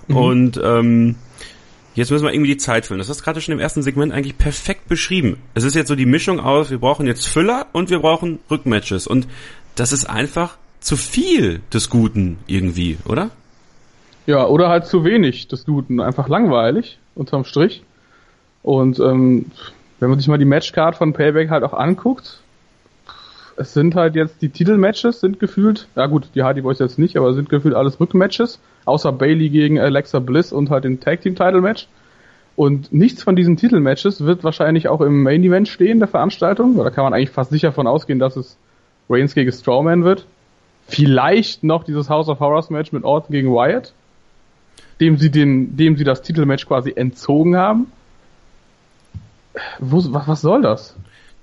[0.08, 0.16] Mhm.
[0.16, 1.16] Und ähm,
[1.94, 2.98] Jetzt müssen wir irgendwie die Zeit füllen.
[2.98, 5.38] Das hast du gerade schon im ersten Segment eigentlich perfekt beschrieben.
[5.54, 9.08] Es ist jetzt so die Mischung aus, wir brauchen jetzt Füller und wir brauchen Rückmatches.
[9.08, 9.26] Und
[9.74, 13.30] das ist einfach zu viel des Guten irgendwie, oder?
[14.26, 16.00] Ja, oder halt zu wenig des Guten.
[16.00, 17.82] Einfach langweilig, unterm Strich.
[18.62, 19.46] Und ähm,
[19.98, 22.40] wenn man sich mal die Matchcard von Payback halt auch anguckt,
[23.60, 27.18] es sind halt jetzt die Titelmatches sind gefühlt, ja gut, die Hardy Boys jetzt nicht,
[27.18, 31.36] aber sind gefühlt alles Rückmatches, außer Bailey gegen Alexa Bliss und halt den Tag Team
[31.36, 31.86] Title Match.
[32.56, 36.76] Und nichts von diesen Titelmatches wird wahrscheinlich auch im Main Event stehen der Veranstaltung.
[36.78, 38.56] Da kann man eigentlich fast sicher von ausgehen, dass es
[39.10, 40.26] Reigns gegen Strowman wird.
[40.88, 43.92] Vielleicht noch dieses House of Horrors Match mit Orton gegen Wyatt,
[45.00, 47.92] dem sie den, dem sie das Titelmatch quasi entzogen haben.
[49.78, 50.96] Wo, was, was soll das?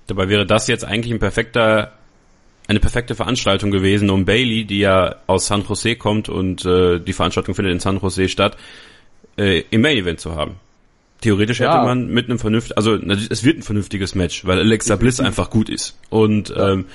[0.08, 1.92] Dabei wäre das jetzt eigentlich ein perfekter
[2.68, 7.14] eine perfekte Veranstaltung gewesen, um Bailey, die ja aus San Jose kommt und äh, die
[7.14, 8.58] Veranstaltung findet in San Jose statt,
[9.38, 10.56] äh, im Main Event zu haben.
[11.22, 11.74] Theoretisch ja.
[11.74, 15.50] hätte man mit einem vernünftigen, also es wird ein vernünftiges Match, weil Alexa Bliss einfach
[15.50, 15.98] gut ist.
[16.10, 16.86] Und ähm,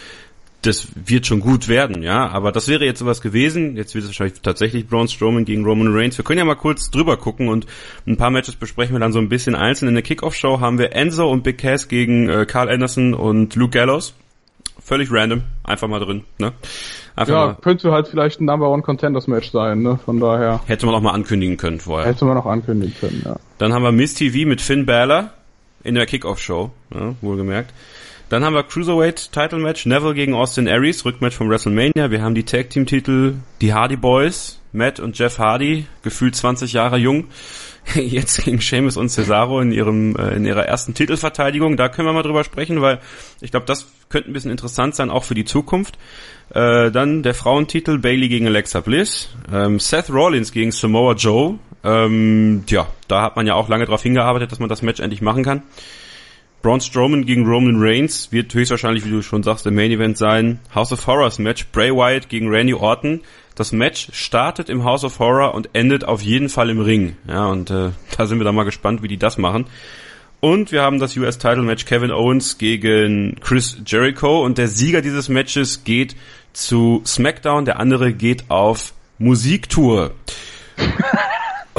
[0.60, 2.28] das wird schon gut werden, ja.
[2.28, 3.76] Aber das wäre jetzt sowas gewesen.
[3.76, 6.18] Jetzt wird es wahrscheinlich tatsächlich Braun Strowman gegen Roman Reigns.
[6.18, 7.66] Wir können ja mal kurz drüber gucken und
[8.06, 9.88] ein paar Matches besprechen wir dann so ein bisschen einzeln.
[9.88, 13.72] In der Kickoff-Show haben wir Enzo und Big Cass gegen äh, Carl Anderson und Luke
[13.72, 14.14] Gallows
[14.84, 16.52] völlig random, einfach mal drin, ne?
[17.14, 17.56] Einfach ja, mal.
[17.60, 19.98] könnte halt vielleicht ein Number One Contenders Match sein, ne?
[20.04, 20.60] Von daher.
[20.66, 22.08] Hätte man auch mal ankündigen können vorher.
[22.08, 23.36] Hätte man auch ankündigen können, ja.
[23.58, 25.30] Dann haben wir Miss TV mit Finn Balor
[25.84, 27.16] in der Kickoff-Show, ne?
[27.20, 27.72] wohlgemerkt.
[28.28, 32.10] Dann haben wir Cruiserweight Title Match, Neville gegen Austin Aries, Rückmatch vom WrestleMania.
[32.10, 36.72] Wir haben die Tag Team Titel, die Hardy Boys, Matt und Jeff Hardy, gefühlt 20
[36.72, 37.26] Jahre jung.
[37.94, 41.76] jetzt gegen Seamus und Cesaro in ihrem äh, in ihrer ersten Titelverteidigung.
[41.76, 43.00] Da können wir mal drüber sprechen, weil
[43.40, 45.98] ich glaube, das könnte ein bisschen interessant sein, auch für die Zukunft.
[46.54, 51.58] Äh, dann der Frauentitel Bailey gegen Alexa Bliss, ähm, Seth Rollins gegen Samoa Joe.
[51.82, 55.22] Ähm, ja, da hat man ja auch lange darauf hingearbeitet, dass man das Match endlich
[55.22, 55.62] machen kann.
[56.62, 60.60] Braun Strowman gegen Roman Reigns wird höchstwahrscheinlich, wie du schon sagst, im Main Event sein.
[60.72, 63.20] House of Horrors Match, Bray Wyatt gegen Randy Orton.
[63.56, 67.16] Das Match startet im House of Horror und endet auf jeden Fall im Ring.
[67.26, 69.66] Ja, und äh, da sind wir dann mal gespannt, wie die das machen.
[70.44, 75.00] Und wir haben das US Title Match Kevin Owens gegen Chris Jericho und der Sieger
[75.00, 76.16] dieses Matches geht
[76.52, 80.10] zu SmackDown, der andere geht auf Musiktour.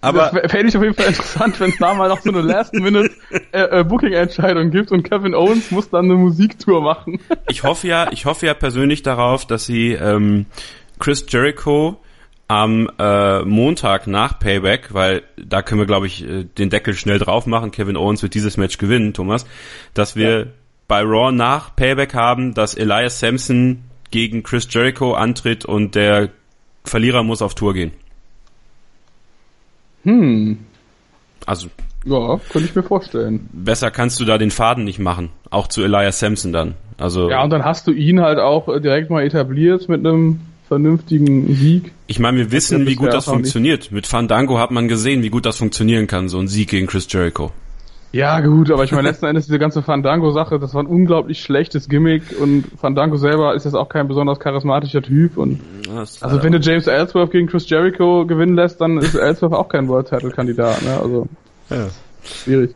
[0.00, 4.62] Aber fände ich auf jeden Fall interessant, wenn es da mal noch so eine Last-Minute-Booking-Entscheidung
[4.62, 7.18] äh, äh, gibt und Kevin Owens muss dann eine Musiktour machen.
[7.48, 10.46] ich hoffe ja, ich hoffe ja persönlich darauf, dass sie ähm,
[11.00, 11.98] Chris Jericho
[12.48, 17.18] am äh, Montag nach Payback, weil da können wir, glaube ich, äh, den Deckel schnell
[17.18, 17.70] drauf machen.
[17.70, 19.46] Kevin Owens wird dieses Match gewinnen, Thomas,
[19.94, 20.46] dass wir ja.
[20.86, 26.28] bei Raw nach Payback haben, dass Elias Sampson gegen Chris Jericho antritt und der
[26.84, 27.92] Verlierer muss auf Tour gehen.
[30.04, 30.58] Hm.
[31.46, 31.68] Also.
[32.04, 33.48] Ja, könnte ich mir vorstellen.
[33.52, 35.30] Besser kannst du da den Faden nicht machen.
[35.50, 36.74] Auch zu Elias Sampson dann.
[36.98, 37.30] Also.
[37.30, 40.40] Ja, und dann hast du ihn halt auch äh, direkt mal etabliert mit einem
[40.72, 41.92] vernünftigen Sieg.
[42.06, 43.80] Ich meine, wir wissen, wie gut das funktioniert.
[43.80, 43.92] Nicht.
[43.92, 47.06] Mit Fandango hat man gesehen, wie gut das funktionieren kann, so ein Sieg gegen Chris
[47.10, 47.52] Jericho.
[48.10, 51.90] Ja, gut, aber ich meine, letzten Endes diese ganze Fandango-Sache, das war ein unglaublich schlechtes
[51.90, 55.60] Gimmick und Fandango selber ist jetzt auch kein besonders charismatischer Typ und
[56.20, 59.88] also wenn du James Ellsworth gegen Chris Jericho gewinnen lässt, dann ist Ellsworth auch kein
[59.88, 60.98] World Title Kandidat, ne?
[61.02, 61.28] Also
[61.68, 61.88] ja.
[62.22, 62.74] schwierig.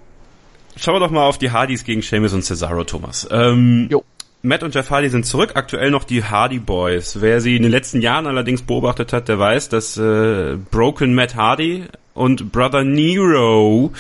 [0.77, 3.27] Schauen wir doch mal auf die Hardys gegen Sheamus und Cesaro, Thomas.
[3.31, 4.05] Ähm, jo.
[4.47, 7.21] Matt und Jeff Hardy sind zurück, aktuell noch die Hardy Boys.
[7.21, 11.35] Wer sie in den letzten Jahren allerdings beobachtet hat, der weiß, dass äh, Broken Matt
[11.35, 13.93] Hardy und Brother Nero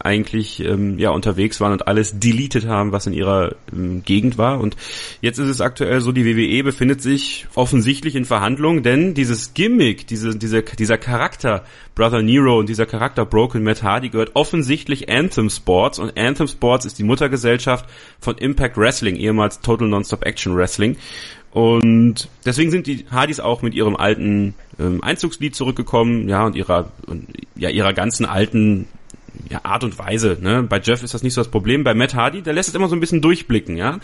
[0.00, 4.60] eigentlich ähm, ja unterwegs waren und alles deleted haben, was in ihrer ähm, Gegend war.
[4.60, 4.76] Und
[5.20, 10.06] jetzt ist es aktuell so, die WWE befindet sich offensichtlich in Verhandlungen, denn dieses Gimmick,
[10.06, 15.50] diese, diese, dieser Charakter Brother Nero und dieser Charakter Broken Matt Hardy gehört offensichtlich Anthem
[15.50, 17.84] Sports und Anthem Sports ist die Muttergesellschaft
[18.20, 20.96] von Impact Wrestling, ehemals Total Nonstop Action Wrestling.
[21.52, 26.92] Und deswegen sind die Hardys auch mit ihrem alten ähm, Einzugslied zurückgekommen, ja, und ihrer,
[27.06, 28.86] und, ja, ihrer ganzen alten
[29.48, 30.38] ja, Art und Weise.
[30.40, 30.62] Ne?
[30.62, 31.84] Bei Jeff ist das nicht so das Problem.
[31.84, 33.98] Bei Matt Hardy, der lässt es immer so ein bisschen durchblicken, ja.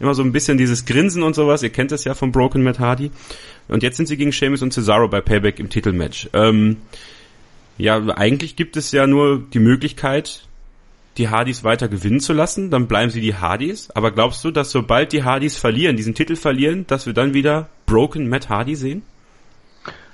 [0.00, 1.62] Immer so ein bisschen dieses Grinsen und sowas.
[1.62, 3.10] Ihr kennt es ja von Broken Matt Hardy.
[3.68, 6.28] Und jetzt sind sie gegen Sheamus und Cesaro bei Payback im Titelmatch.
[6.32, 6.78] Ähm,
[7.78, 10.46] ja, eigentlich gibt es ja nur die Möglichkeit,
[11.18, 13.90] die Hardys weiter gewinnen zu lassen, dann bleiben sie die Hardys.
[13.90, 17.68] Aber glaubst du, dass sobald die Hardys verlieren, diesen Titel verlieren, dass wir dann wieder
[17.86, 19.02] Broken Matt Hardy sehen?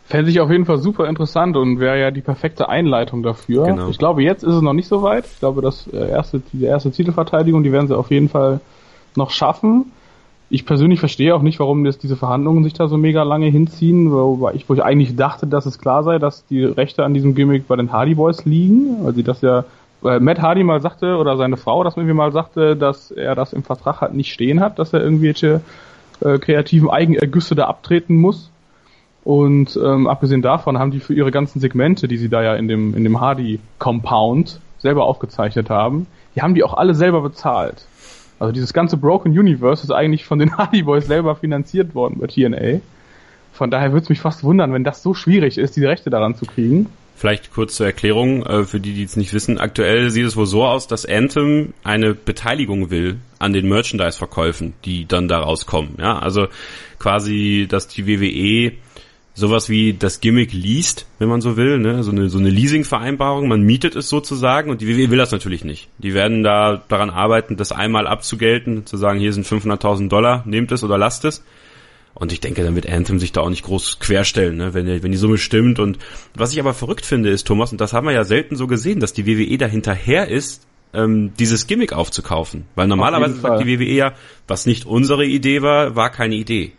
[0.09, 3.65] Fände ich auf jeden Fall super interessant und wäre ja die perfekte Einleitung dafür.
[3.65, 3.89] Genau.
[3.89, 5.27] Ich glaube, jetzt ist es noch nicht so weit.
[5.27, 8.61] Ich glaube, das äh, erste, die erste Titelverteidigung, die werden sie auf jeden Fall
[9.17, 9.93] noch schaffen.
[10.49, 14.11] Ich persönlich verstehe auch nicht, warum jetzt diese Verhandlungen sich da so mega lange hinziehen,
[14.11, 17.35] wobei ich, wo ich eigentlich dachte, dass es klar sei, dass die Rechte an diesem
[17.35, 19.65] Gimmick bei den Hardy Boys liegen, weil sie das ja
[20.01, 23.53] weil Matt Hardy mal sagte, oder seine Frau das irgendwie mal sagte, dass er das
[23.53, 25.61] im Vertrag halt nicht stehen hat, dass er irgendwelche
[26.21, 28.51] äh, kreativen Eigenergüsse da abtreten muss.
[29.29, 32.67] Und ähm, abgesehen davon haben die für ihre ganzen Segmente, die sie da ja in
[32.67, 37.85] dem, in dem Hardy Compound selber aufgezeichnet haben, die haben die auch alle selber bezahlt.
[38.39, 42.27] Also dieses ganze Broken Universe ist eigentlich von den Hardy Boys selber finanziert worden bei
[42.27, 42.81] TNA.
[43.53, 46.35] Von daher würde es mich fast wundern, wenn das so schwierig ist, die Rechte daran
[46.35, 46.87] zu kriegen.
[47.15, 49.59] Vielleicht kurz zur Erklärung, äh, für die, die es nicht wissen.
[49.59, 55.05] Aktuell sieht es wohl so aus, dass Anthem eine Beteiligung will an den Merchandise-Verkäufen, die
[55.05, 55.97] dann daraus kommen.
[55.99, 56.47] Ja, also
[56.99, 58.73] quasi, dass die WWE
[59.39, 62.03] sowas wie das Gimmick liest, wenn man so will, ne?
[62.03, 65.65] so eine, so eine Leasing-Vereinbarung, man mietet es sozusagen und die WWE will das natürlich
[65.65, 65.89] nicht.
[65.99, 70.73] Die werden da daran arbeiten, das einmal abzugelten, zu sagen, hier sind 500.000 Dollar, nehmt
[70.73, 71.45] es oder lasst es.
[72.15, 74.75] Und ich denke, dann wird Anthem sich da auch nicht groß querstellen, ne?
[74.75, 75.79] wenn, wenn die Summe stimmt.
[75.79, 75.99] Und
[76.35, 78.99] was ich aber verrückt finde, ist, Thomas, und das haben wir ja selten so gesehen,
[78.99, 82.65] dass die WWE da hinterher ist, ähm, dieses Gimmick aufzukaufen.
[82.75, 84.15] Weil normalerweise sagt die WWE ja,
[84.49, 86.73] was nicht unsere Idee war, war keine Idee.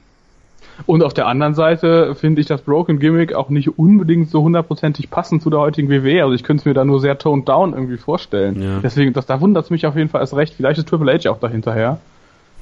[0.86, 5.10] Und auf der anderen Seite finde ich das Broken Gimmick auch nicht unbedingt so hundertprozentig
[5.10, 6.24] passend zu der heutigen WWE.
[6.24, 8.62] Also ich könnte es mir da nur sehr toned down irgendwie vorstellen.
[8.62, 8.80] Ja.
[8.82, 10.54] Deswegen, das, da wundert es mich auf jeden Fall erst recht.
[10.56, 12.00] Vielleicht ist Triple H auch dahinterher.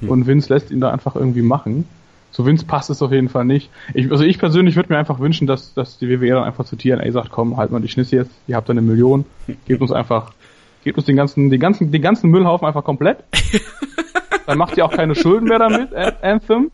[0.00, 0.10] Hm.
[0.10, 1.86] Und Vince lässt ihn da einfach irgendwie machen.
[2.30, 3.70] Zu Vince passt es auf jeden Fall nicht.
[3.94, 6.76] Ich, also ich persönlich würde mir einfach wünschen, dass, dass die WWE dann einfach zu
[6.76, 9.24] TNA sagt, komm, halt mal die Schnisse jetzt, ihr habt da eine Million,
[9.66, 10.32] gebt uns einfach,
[10.84, 13.24] gebt uns den ganzen, den ganzen, den ganzen Müllhaufen einfach komplett.
[14.46, 16.70] dann macht ihr auch keine Schulden mehr damit, Anthem.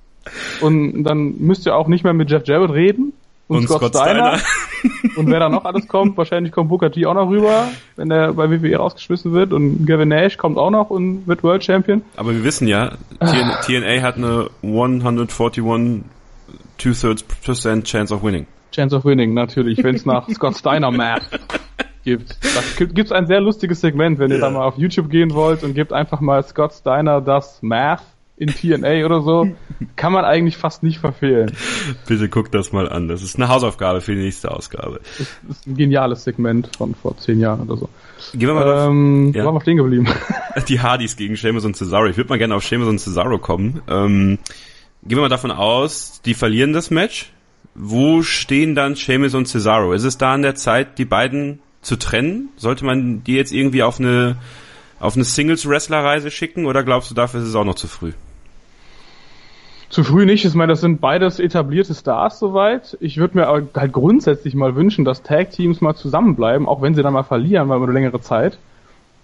[0.60, 3.12] Und dann müsst ihr auch nicht mehr mit Jeff Jarrett reden.
[3.46, 4.38] Und, und Scott, Scott Steiner.
[4.38, 5.16] Steiner.
[5.16, 8.32] und wer da noch alles kommt, wahrscheinlich kommt Booker T auch noch rüber, wenn er
[8.32, 9.52] bei WWE rausgeschmissen wird.
[9.52, 12.02] Und Gavin Nash kommt auch noch und wird World Champion.
[12.16, 16.02] Aber wir wissen ja, TNA hat eine 141
[16.78, 17.24] Two-Thirds
[17.84, 18.46] Chance of Winning.
[18.72, 21.28] Chance of Winning, natürlich, wenn es nach Scott Steiner Math
[22.02, 22.38] gibt.
[22.42, 25.74] Da gibt's ein sehr lustiges Segment, wenn ihr da mal auf YouTube gehen wollt und
[25.74, 28.02] gebt einfach mal Scott Steiner das Math
[28.36, 29.54] in TNA oder so,
[29.96, 31.52] kann man eigentlich fast nicht verfehlen.
[32.06, 33.06] Bitte guck das mal an.
[33.08, 35.00] Das ist eine Hausaufgabe für die nächste Ausgabe.
[35.18, 37.88] Das ist ein geniales Segment von vor zehn Jahren oder so.
[38.32, 39.42] Gehen wir mal ähm, ja.
[39.42, 40.08] Wo waren wir stehen geblieben?
[40.68, 42.06] Die Hardys gegen Sheamus und Cesaro.
[42.06, 43.82] Ich würde mal gerne auf Sheamus und Cesaro kommen.
[43.88, 44.38] Ähm,
[45.04, 47.30] gehen wir mal davon aus, die verlieren das Match.
[47.74, 49.92] Wo stehen dann Sheamus und Cesaro?
[49.92, 52.48] Ist es da an der Zeit, die beiden zu trennen?
[52.56, 54.36] Sollte man die jetzt irgendwie auf eine
[55.00, 58.12] auf eine Singles-Wrestler-Reise schicken oder glaubst du, dafür ist es auch noch zu früh?
[59.88, 60.44] Zu früh nicht.
[60.44, 62.96] Ich meine, das sind beides etablierte Stars soweit.
[63.00, 67.02] Ich würde mir aber halt grundsätzlich mal wünschen, dass Tag-Teams mal zusammenbleiben, auch wenn sie
[67.02, 68.58] dann mal verlieren, mal über eine längere Zeit.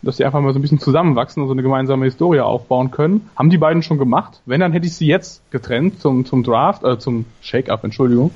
[0.03, 3.29] Dass sie einfach mal so ein bisschen zusammenwachsen und so eine gemeinsame Historie aufbauen können.
[3.37, 4.41] Haben die beiden schon gemacht.
[4.47, 8.31] Wenn, dann hätte ich sie jetzt getrennt zum, zum Draft, äh, zum Shake-Up, Entschuldigung.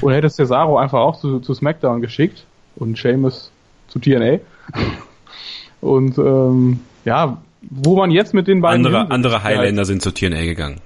[0.00, 2.44] Oder hätte Cesaro einfach auch zu, zu SmackDown geschickt
[2.76, 3.50] und Seamus
[3.88, 4.38] zu TNA.
[5.80, 8.86] Und ähm, ja, wo man jetzt mit den beiden.
[8.86, 10.80] Andere, andere Highlander sind zu TNA gegangen.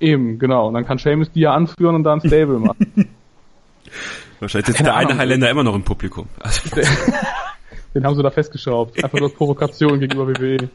[0.00, 0.68] Eben, genau.
[0.68, 3.08] Und dann kann Seamus die ja anführen und dann Stable machen.
[4.40, 6.28] Wahrscheinlich sitzt der eine Highlander immer noch im Publikum.
[6.38, 6.70] Also
[7.94, 9.02] den haben sie da festgeschraubt.
[9.02, 10.68] Einfach nur Provokation gegenüber WWE.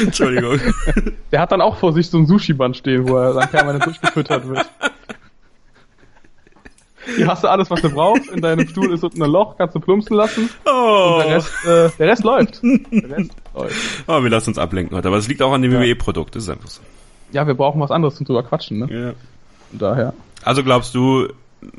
[0.00, 0.58] Entschuldigung.
[1.32, 4.48] Der hat dann auch vor sich so ein Sushi-Band stehen, wo er dann permanent durchgefüttert
[4.48, 4.68] wird.
[7.16, 8.28] Hier hast du alles, was du brauchst.
[8.30, 10.50] In deinem Stuhl ist unten ein Loch, kannst du plumpsen lassen.
[10.66, 11.18] Oh.
[11.18, 12.60] Und der Rest, äh, der Rest läuft.
[12.62, 13.76] Der Rest läuft.
[14.06, 15.08] Oh, wir lassen uns ablenken heute.
[15.08, 15.80] Aber es liegt auch an dem ja.
[15.80, 16.82] WWE-Produkt, das ist einfach so.
[17.32, 18.88] Ja, wir brauchen was anderes zum drüber quatschen, ne?
[18.90, 19.12] Ja.
[19.72, 20.14] daher.
[20.44, 21.28] Also glaubst du,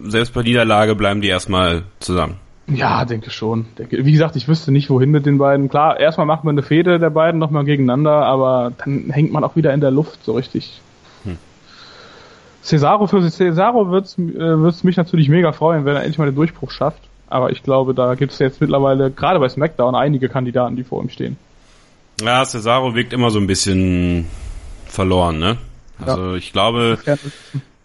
[0.02, 2.36] selbst bei Niederlage bleiben die erstmal zusammen?
[2.68, 3.66] Ja, denke schon.
[3.78, 5.70] Wie gesagt, ich wüsste nicht, wohin mit den beiden.
[5.70, 9.56] Klar, erstmal macht man eine Fehde der beiden nochmal gegeneinander, aber dann hängt man auch
[9.56, 10.82] wieder in der Luft so richtig.
[12.62, 16.36] Cesaro für Cesaro wird's äh, wird's mich natürlich mega freuen, wenn er endlich mal den
[16.36, 17.02] Durchbruch schafft.
[17.28, 21.02] Aber ich glaube, da gibt es jetzt mittlerweile, gerade bei SmackDown, einige Kandidaten, die vor
[21.02, 21.38] ihm stehen.
[22.22, 24.26] Ja, Cesaro wirkt immer so ein bisschen
[24.90, 25.58] verloren, ne?
[26.06, 26.36] Also ja.
[26.36, 26.98] ich glaube,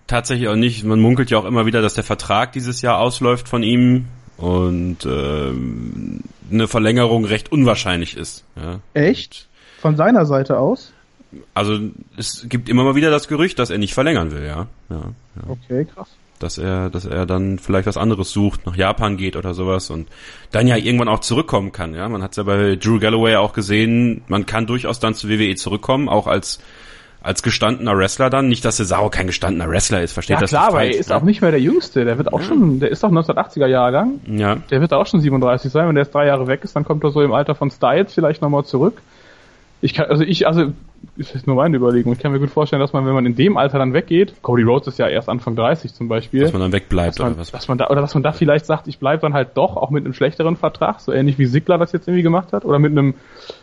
[0.06, 0.84] tatsächlich auch nicht.
[0.84, 5.04] Man munkelt ja auch immer wieder, dass der Vertrag dieses Jahr ausläuft von ihm und
[5.06, 8.44] ähm, eine Verlängerung recht unwahrscheinlich ist.
[8.56, 8.80] Ja.
[8.94, 9.48] Echt?
[9.80, 10.92] Von seiner Seite aus?
[11.52, 11.78] Also
[12.16, 14.66] es gibt immer mal wieder das Gerücht, dass er nicht verlängern will, ja.
[14.88, 14.96] ja,
[15.36, 15.42] ja.
[15.48, 16.08] Okay, krass.
[16.38, 20.08] Dass er, dass er dann vielleicht was anderes sucht, nach Japan geht oder sowas und
[20.52, 22.08] dann ja irgendwann auch zurückkommen kann, ja.
[22.08, 25.54] Man hat es ja bei Drew Galloway auch gesehen, man kann durchaus dann zu WWE
[25.56, 26.60] zurückkommen, auch als
[27.24, 28.48] als gestandener Wrestler dann.
[28.48, 31.16] Nicht, dass Cesaro kein gestandener Wrestler ist, versteht ja, das klar, aber er ist ne?
[31.16, 32.04] auch nicht mehr der Jüngste.
[32.04, 32.46] Der wird auch ja.
[32.46, 34.20] schon, der ist doch 1980er Jahrgang.
[34.26, 34.56] Ja.
[34.70, 35.88] Der wird auch schon 37 sein.
[35.88, 38.12] Wenn der jetzt drei Jahre weg ist, dann kommt er so im Alter von Styles
[38.12, 39.00] vielleicht nochmal zurück.
[39.80, 40.72] Ich kann, also ich, also,
[41.16, 42.12] ist nur meine Überlegung.
[42.12, 44.62] Ich kann mir gut vorstellen, dass man, wenn man in dem Alter dann weggeht, Cody
[44.62, 46.42] Rhodes ist ja erst Anfang 30 zum Beispiel.
[46.42, 47.50] Dass man dann wegbleibt man, oder was?
[47.50, 49.90] Dass man da, oder dass man da vielleicht sagt, ich bleib dann halt doch, auch
[49.90, 52.92] mit einem schlechteren Vertrag, so ähnlich wie Sigler das jetzt irgendwie gemacht hat, oder mit
[52.92, 53.14] einem,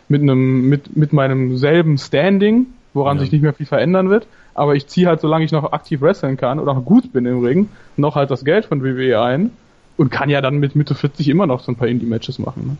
[0.08, 3.22] mit einem, mit, mit meinem selben Standing, woran ja.
[3.22, 4.26] sich nicht mehr viel verändern wird.
[4.54, 7.44] Aber ich ziehe halt, solange ich noch aktiv wresteln kann oder noch gut bin im
[7.44, 9.50] Ring, noch halt das Geld von WWE ein
[9.96, 12.78] und kann ja dann mit Mitte 40 immer noch so ein paar Indie-Matches machen.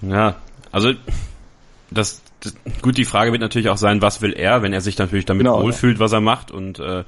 [0.00, 0.12] Ne?
[0.14, 0.36] Ja,
[0.70, 0.92] also
[1.90, 4.98] das, das, gut, die Frage wird natürlich auch sein, was will er, wenn er sich
[4.98, 6.00] natürlich damit genau, wohlfühlt, ja.
[6.00, 7.04] was er macht und äh,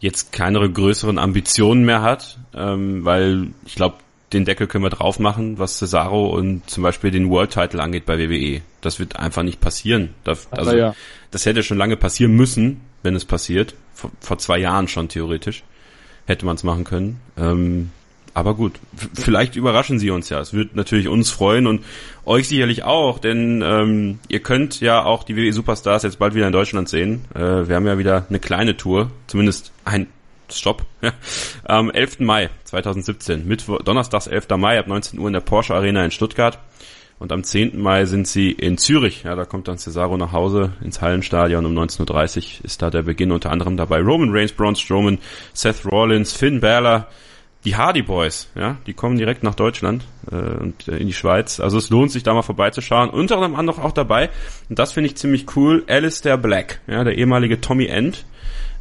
[0.00, 3.96] jetzt keine größeren Ambitionen mehr hat, ähm, weil ich glaube,
[4.32, 8.04] den Deckel können wir drauf machen, was Cesaro und zum Beispiel den World Title angeht
[8.04, 8.62] bei WWE.
[8.80, 10.10] Das wird einfach nicht passieren.
[10.24, 10.94] Das, also, ja.
[11.34, 13.74] Das hätte schon lange passieren müssen, wenn es passiert.
[13.92, 15.64] Vor, vor zwei Jahren schon theoretisch
[16.26, 17.20] hätte man es machen können.
[17.36, 17.90] Ähm,
[18.34, 18.78] aber gut,
[19.14, 20.40] vielleicht überraschen sie uns ja.
[20.40, 21.84] Es wird natürlich uns freuen und
[22.24, 26.46] euch sicherlich auch, denn ähm, ihr könnt ja auch die WWE Superstars jetzt bald wieder
[26.46, 27.24] in Deutschland sehen.
[27.34, 30.06] Äh, wir haben ja wieder eine kleine Tour, zumindest ein
[30.48, 30.86] Stopp.
[31.64, 32.20] Am 11.
[32.20, 34.50] Mai 2017, Mittwoch, Donnerstags 11.
[34.56, 36.60] Mai ab 19 Uhr in der Porsche Arena in Stuttgart.
[37.18, 37.80] Und am 10.
[37.80, 39.22] Mai sind sie in Zürich.
[39.22, 41.64] Ja, da kommt dann Cesaro nach Hause ins Hallenstadion.
[41.64, 44.00] Um 19.30 Uhr ist da der Beginn unter anderem dabei.
[44.00, 45.18] Roman Reigns, Braun Strowman,
[45.52, 47.06] Seth Rollins, Finn Balor,
[47.64, 48.50] die Hardy Boys.
[48.54, 51.60] Ja, die kommen direkt nach Deutschland äh, und äh, in die Schweiz.
[51.60, 53.10] Also es lohnt sich da mal vorbeizuschauen.
[53.10, 54.30] Unter anderem auch dabei,
[54.68, 58.24] und das finde ich ziemlich cool, Alistair Black, ja, der ehemalige Tommy End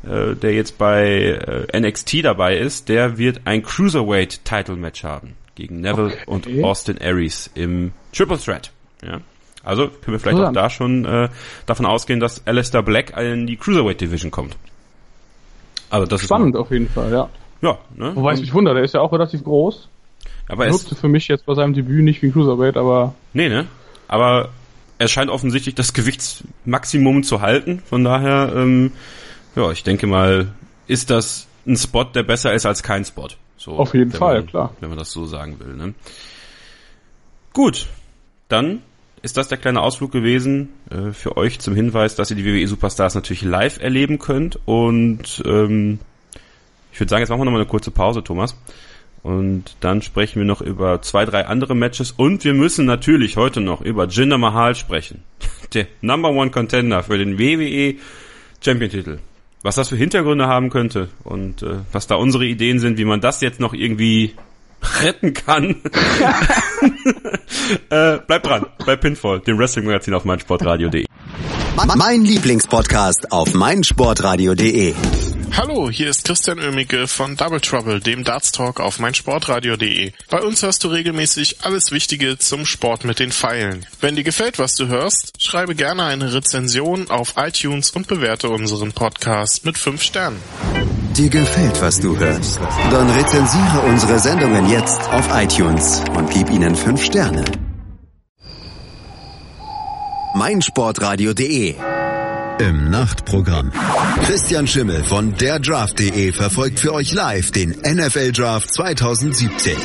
[0.04, 5.36] äh, der jetzt bei äh, NXT dabei ist, der wird ein Cruiserweight Title Match haben
[5.56, 6.24] gegen Neville okay.
[6.26, 8.72] und Austin Aries im Triple Threat.
[9.04, 9.22] Ja.
[9.64, 11.30] Also können wir vielleicht auch da schon äh,
[11.66, 14.58] davon ausgehen, dass Alistair Black in die Cruiserweight Division kommt.
[15.90, 17.30] Also das Spannend ist auf jeden Fall, ja.
[17.62, 18.14] Ja, ne?
[18.16, 19.88] Wobei es mich wundert, der ist ja auch relativ groß.
[20.50, 23.16] Aber er nutzte für mich jetzt bei seinem Debüt nicht wie ein Cruiserweight, aber.
[23.32, 23.68] Nee, ne?
[24.10, 24.50] Aber
[24.98, 27.82] er scheint offensichtlich das Gewichtsmaximum zu halten.
[27.86, 28.92] Von daher ähm,
[29.56, 30.48] ja, ich denke mal,
[30.88, 33.30] ist das ein Spot, der besser ist als kein Spot.
[33.64, 34.76] So, Auf jeden Fall, man, klar.
[34.82, 35.74] Wenn man das so sagen will.
[35.74, 35.94] Ne?
[37.54, 37.88] Gut,
[38.50, 38.82] dann
[39.22, 42.68] ist das der kleine Ausflug gewesen äh, für euch zum Hinweis, dass ihr die WWE
[42.68, 44.60] Superstars natürlich live erleben könnt.
[44.66, 46.00] Und ähm,
[46.92, 48.58] ich würde sagen, jetzt machen wir nochmal eine kurze Pause, Thomas.
[49.22, 52.12] Und dann sprechen wir noch über zwei, drei andere Matches.
[52.12, 55.24] Und wir müssen natürlich heute noch über Jinder Mahal sprechen.
[55.74, 57.96] Der Number One Contender für den WWE
[58.60, 59.20] Champion-Titel
[59.64, 63.22] was das für Hintergründe haben könnte und äh, was da unsere Ideen sind, wie man
[63.22, 64.36] das jetzt noch irgendwie
[65.02, 65.76] retten kann.
[67.90, 71.06] äh, bleibt dran bei Pinfall, dem Wrestling-Magazin auf meinsportradio.de.
[71.96, 74.94] Mein Lieblingspodcast auf meinsportradio.de.
[75.56, 80.12] Hallo, hier ist Christian Oemicke von Double Trouble, dem Darts Talk auf meinsportradio.de.
[80.30, 83.86] Bei uns hörst du regelmäßig alles Wichtige zum Sport mit den Pfeilen.
[84.02, 88.94] Wenn dir gefällt, was du hörst, schreibe gerne eine Rezension auf iTunes und bewerte unseren
[88.94, 90.40] Podcast mit 5 Sternen.
[91.16, 92.60] Dir gefällt, was du hörst?
[92.90, 97.63] Dann rezensiere unsere Sendungen jetzt auf iTunes und gib ihnen 5 Sterne.
[100.34, 101.76] meinsportradio.de
[102.60, 103.72] im Nachtprogramm.
[104.24, 109.78] Christian Schimmel von der Draft.de verfolgt für euch live den NFL Draft 2017.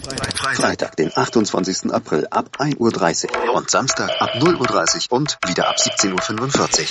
[0.55, 1.93] Freitag, den 28.
[1.93, 6.87] April ab 1.30 Uhr und Samstag ab 0.30 Uhr und wieder ab 17.45 Uhr.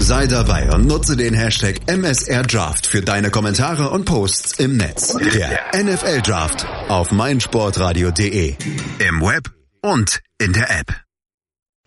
[0.00, 5.14] Sei dabei und nutze den Hashtag MSR Draft für deine Kommentare und Posts im Netz.
[5.14, 8.56] Der NFL Draft auf meinsportradio.de.
[8.98, 9.50] Im Web
[9.82, 11.07] und in der App.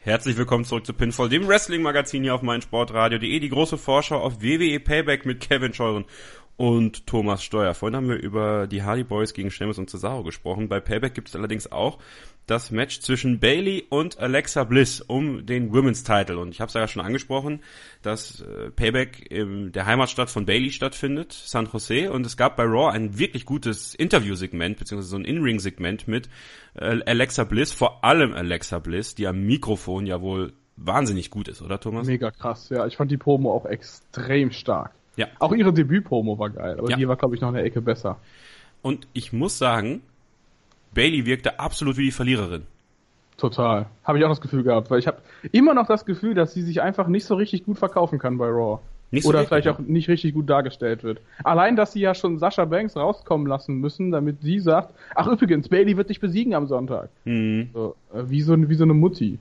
[0.04, 3.40] Herzlich willkommen zurück zu Pinfall, dem Wrestling-Magazin hier auf meinsportradio.de.
[3.40, 6.06] Die große Vorschau auf WWE Payback mit Kevin Scheuren
[6.58, 7.76] und Thomas Steuer.
[7.76, 10.70] Vorhin haben wir über die Hardy Boys gegen Sheamus und Cesaro gesprochen.
[10.70, 12.00] Bei Payback gibt es allerdings auch
[12.48, 16.38] das Match zwischen Bailey und Alexa Bliss um den Women's Title.
[16.40, 17.62] Und ich habe es ja schon angesprochen,
[18.02, 22.12] dass äh, Payback in der Heimatstadt von Bailey stattfindet, San Jose.
[22.12, 26.30] Und es gab bei Raw ein wirklich gutes Interview-Segment, beziehungsweise so ein In-Ring-Segment mit
[26.76, 31.62] äh, Alexa Bliss, vor allem Alexa Bliss, die am Mikrofon ja wohl wahnsinnig gut ist,
[31.62, 32.08] oder Thomas?
[32.08, 32.88] Mega krass, ja.
[32.88, 34.92] Ich fand die Promo auch extrem stark.
[35.16, 35.28] Ja.
[35.40, 36.98] Auch ihre Debüt-Promo war geil, aber Ja.
[36.98, 38.20] die war, glaube ich, noch eine Ecke besser.
[38.82, 40.02] Und ich muss sagen,
[40.94, 42.64] Bailey wirkte absolut wie die Verliererin.
[43.38, 43.88] Total.
[44.04, 45.18] Habe ich auch das Gefühl gehabt, weil ich habe
[45.52, 48.48] immer noch das Gefühl, dass sie sich einfach nicht so richtig gut verkaufen kann bei
[48.48, 48.80] Raw.
[49.10, 51.20] Nicht so Oder vielleicht auch nicht richtig gut dargestellt wird.
[51.44, 55.68] Allein, dass sie ja schon Sascha Banks rauskommen lassen müssen, damit sie sagt, ach übrigens,
[55.68, 57.10] Bailey wird dich besiegen am Sonntag.
[57.26, 57.72] Mhm.
[57.74, 59.38] So, äh, wie, so, wie so eine Mutti.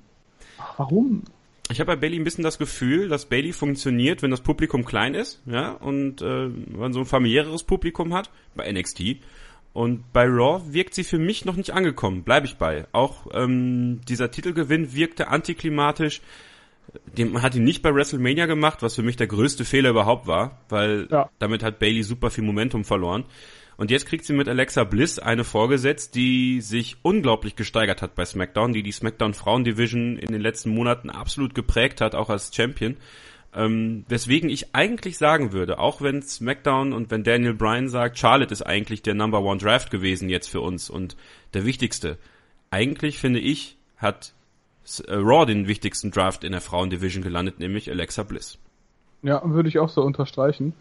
[0.58, 1.22] Ach, warum?
[1.70, 5.14] Ich habe bei Bailey ein bisschen das Gefühl, dass Bailey funktioniert, wenn das Publikum klein
[5.14, 9.18] ist, ja, und äh, man so ein familiäreres Publikum hat, bei NXT.
[9.72, 12.86] Und bei Raw wirkt sie für mich noch nicht angekommen, bleibe ich bei.
[12.92, 16.20] Auch ähm, dieser Titelgewinn wirkte antiklimatisch.
[17.16, 20.26] Den man hat ihn nicht bei WrestleMania gemacht, was für mich der größte Fehler überhaupt
[20.26, 21.30] war, weil Ja.
[21.38, 23.24] damit hat Bailey super viel Momentum verloren.
[23.76, 28.26] Und jetzt kriegt sie mit Alexa Bliss eine vorgesetzt, die sich unglaublich gesteigert hat bei
[28.26, 32.54] SmackDown, die die SmackDown Frauen Division in den letzten Monaten absolut geprägt hat, auch als
[32.54, 32.96] Champion.
[33.52, 38.52] Ähm, weswegen ich eigentlich sagen würde, auch wenn SmackDown und wenn Daniel Bryan sagt, Charlotte
[38.52, 41.16] ist eigentlich der Number One Draft gewesen jetzt für uns und
[41.52, 42.16] der wichtigste.
[42.70, 44.34] Eigentlich finde ich, hat
[45.06, 48.58] äh, Raw den wichtigsten Draft in der Frauen-Division gelandet, nämlich Alexa Bliss.
[49.22, 50.72] Ja, würde ich auch so unterstreichen.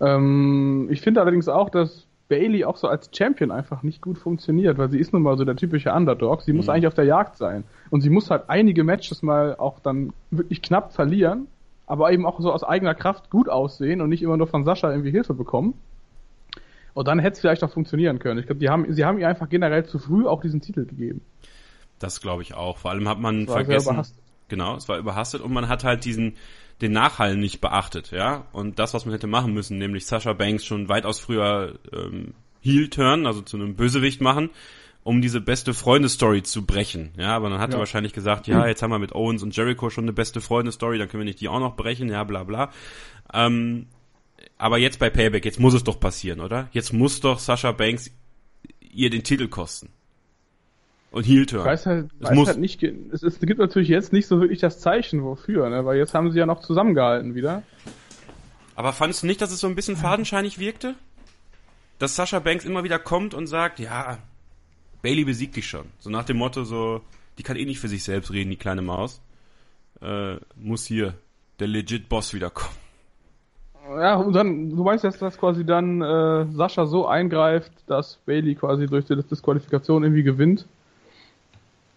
[0.00, 4.78] Ähm, ich finde allerdings auch, dass Bailey auch so als Champion einfach nicht gut funktioniert,
[4.78, 6.42] weil sie ist nun mal so der typische Underdog.
[6.42, 7.64] Sie muss eigentlich auf der Jagd sein.
[7.90, 11.48] Und sie muss halt einige Matches mal auch dann wirklich knapp verlieren,
[11.90, 14.90] aber eben auch so aus eigener Kraft gut aussehen und nicht immer nur von Sascha
[14.90, 15.74] irgendwie Hilfe bekommen.
[16.94, 18.38] Und dann hätte es vielleicht auch funktionieren können.
[18.38, 21.22] Ich glaube, die haben, sie haben ihr einfach generell zu früh auch diesen Titel gegeben.
[21.98, 22.78] Das glaube ich auch.
[22.78, 23.90] Vor allem hat man vergessen.
[23.90, 24.22] überhastet.
[24.48, 26.36] Genau, es war überhastet und man hat halt diesen
[26.80, 28.46] den Nachhall nicht beachtet, ja.
[28.52, 32.88] Und das, was man hätte machen müssen, nämlich Sasha Banks schon weitaus früher ähm, Heel
[32.88, 34.50] turn, also zu einem Bösewicht machen,
[35.02, 37.10] um diese beste Freunde-Story zu brechen.
[37.16, 37.78] Ja, aber dann hat er Ja.
[37.80, 41.08] wahrscheinlich gesagt, ja, jetzt haben wir mit Owens und Jericho schon eine beste Freunde-Story, dann
[41.08, 42.70] können wir nicht die auch noch brechen, ja, bla bla.
[43.32, 43.86] Ähm,
[44.58, 46.68] aber jetzt bei Payback, jetzt muss es doch passieren, oder?
[46.72, 48.10] Jetzt muss doch Sasha Banks
[48.92, 49.88] ihr den Titel kosten.
[51.12, 51.64] Und Heel turn.
[51.64, 54.60] Weiß halt, Es weiß muss- halt nicht, es, es gibt natürlich jetzt nicht so wirklich
[54.60, 55.84] das Zeichen wofür, ne?
[55.84, 57.62] weil jetzt haben sie ja noch zusammengehalten wieder.
[58.76, 60.94] Aber fandest du nicht, dass es so ein bisschen fadenscheinig wirkte?
[61.98, 64.18] Dass Sascha Banks immer wieder kommt und sagt, ja,
[65.02, 65.86] Bailey besiegt dich schon.
[65.98, 67.00] So nach dem Motto so,
[67.38, 69.20] die kann eh nicht für sich selbst reden, die kleine Maus.
[70.00, 71.14] Äh, muss hier
[71.58, 72.74] der legit Boss wiederkommen.
[73.98, 78.54] Ja, und dann, du meinst jetzt, dass quasi dann äh, Sascha so eingreift, dass Bailey
[78.54, 80.66] quasi durch die Disqualifikation irgendwie gewinnt,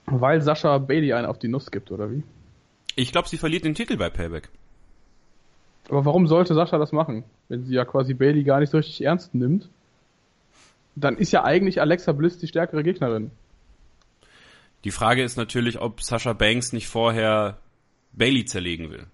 [0.07, 2.23] weil Sascha Bailey einen auf die Nuss gibt, oder wie?
[2.95, 4.49] Ich glaube, sie verliert den Titel bei Payback.
[5.89, 9.03] Aber warum sollte Sascha das machen, wenn sie ja quasi Bailey gar nicht so richtig
[9.03, 9.69] ernst nimmt?
[10.95, 13.31] Dann ist ja eigentlich Alexa Bliss die stärkere Gegnerin.
[14.83, 17.57] Die Frage ist natürlich, ob Sascha Banks nicht vorher
[18.11, 19.07] Bailey zerlegen will.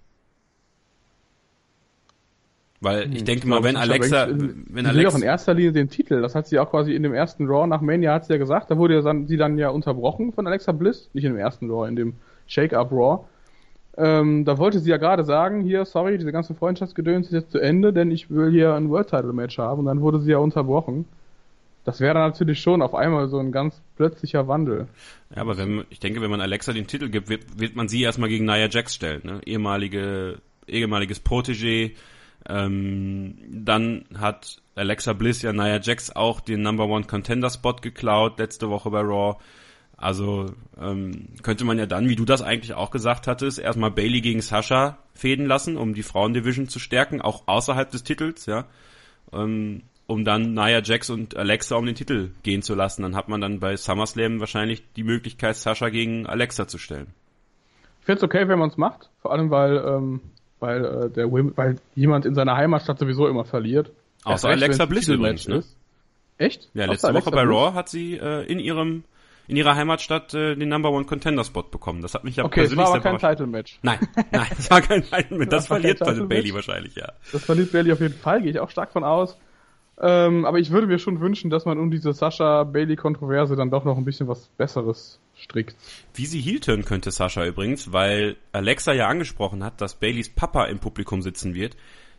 [2.81, 5.89] Weil ich denke mal, wenn Sascha Alexa, Banks, wenn will Alexa, in erster Linie den
[5.89, 6.21] Titel.
[6.21, 8.71] Das hat sie auch quasi in dem ersten Raw nach Mania hat sie ja gesagt.
[8.71, 11.09] Da wurde ja sie dann ja unterbrochen von Alexa Bliss.
[11.13, 12.13] Nicht in dem ersten Raw, in dem
[12.47, 13.25] Shake-Up Raw.
[13.97, 17.59] Ähm, da wollte sie ja gerade sagen, hier, sorry, diese ganze Freundschaftsgedöns ist jetzt zu
[17.59, 19.79] Ende, denn ich will hier ein World Title Match haben.
[19.79, 21.05] Und dann wurde sie ja unterbrochen.
[21.83, 24.87] Das wäre natürlich schon auf einmal so ein ganz plötzlicher Wandel.
[25.35, 28.01] Ja, aber wenn, ich denke, wenn man Alexa den Titel gibt, wird, wird man sie
[28.01, 29.41] erstmal gegen Nia Jax stellen, ne?
[29.45, 31.91] Ehemalige, ehemaliges Protégé.
[32.47, 38.39] Ähm, dann hat Alexa Bliss ja Nia Jax auch den Number One Contender Spot geklaut,
[38.39, 39.37] letzte Woche bei Raw.
[39.97, 44.21] Also ähm, könnte man ja dann, wie du das eigentlich auch gesagt hattest, erstmal Bailey
[44.21, 48.65] gegen Sasha fäden lassen, um die Frauendivision zu stärken, auch außerhalb des Titels, ja.
[49.33, 53.03] Ähm, um dann Nia Jax und Alexa um den Titel gehen zu lassen.
[53.03, 57.13] Dann hat man dann bei SummerSlam wahrscheinlich die Möglichkeit, Sascha gegen Alexa zu stellen.
[57.99, 59.09] Ich find's okay, wenn man es macht.
[59.21, 60.21] Vor allem, weil, ähm,
[60.59, 63.91] weil, äh, der Wim weil jemand in seiner Heimatstadt sowieso immer verliert.
[64.23, 65.57] Außer recht, Alexa Bliss übrigens, ne?
[65.57, 65.77] ist.
[66.39, 66.69] Echt?
[66.73, 67.55] Ja, Außer letzte Alexa Woche bei Bliss?
[67.55, 69.03] Raw hat sie äh, in ihrem
[69.47, 72.01] in ihrer Heimatstadt äh, den Number One Contender Spot bekommen.
[72.01, 73.37] Das hat mich ja Okay, es persönlich war aber kein überrascht.
[73.37, 73.79] Title-Match.
[73.83, 73.99] Nein,
[74.31, 76.53] nein, das war kein Title Das Das kein verliert Title Bailey Match.
[76.55, 77.11] wahrscheinlich, ja.
[77.31, 79.37] Das verliert Bailey auf jeden Fall, gehe ich auch stark von aus.
[80.01, 83.97] Ähm, aber ich würde mir schon wünschen, dass man um diese Sascha-Bailey-Kontroverse dann doch noch
[83.97, 85.75] ein bisschen was Besseres strickt.
[86.13, 90.65] Wie sie heel turnen könnte, Sascha übrigens, weil Alexa ja angesprochen hat, dass Baileys Papa
[90.65, 91.75] im Publikum sitzen wird.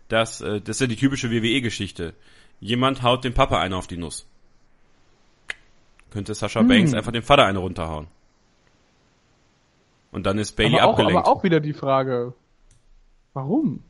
[0.08, 2.14] Das, äh, das ist ja die typische WWE-Geschichte.
[2.60, 4.26] Jemand haut dem Papa eine auf die Nuss.
[6.10, 8.08] Könnte Sascha Banks einfach dem Vater eine runterhauen.
[10.12, 11.18] Und dann ist Bailey aber, auch, abgelenkt.
[11.18, 12.34] aber auch wieder die Frage,
[13.32, 13.84] warum?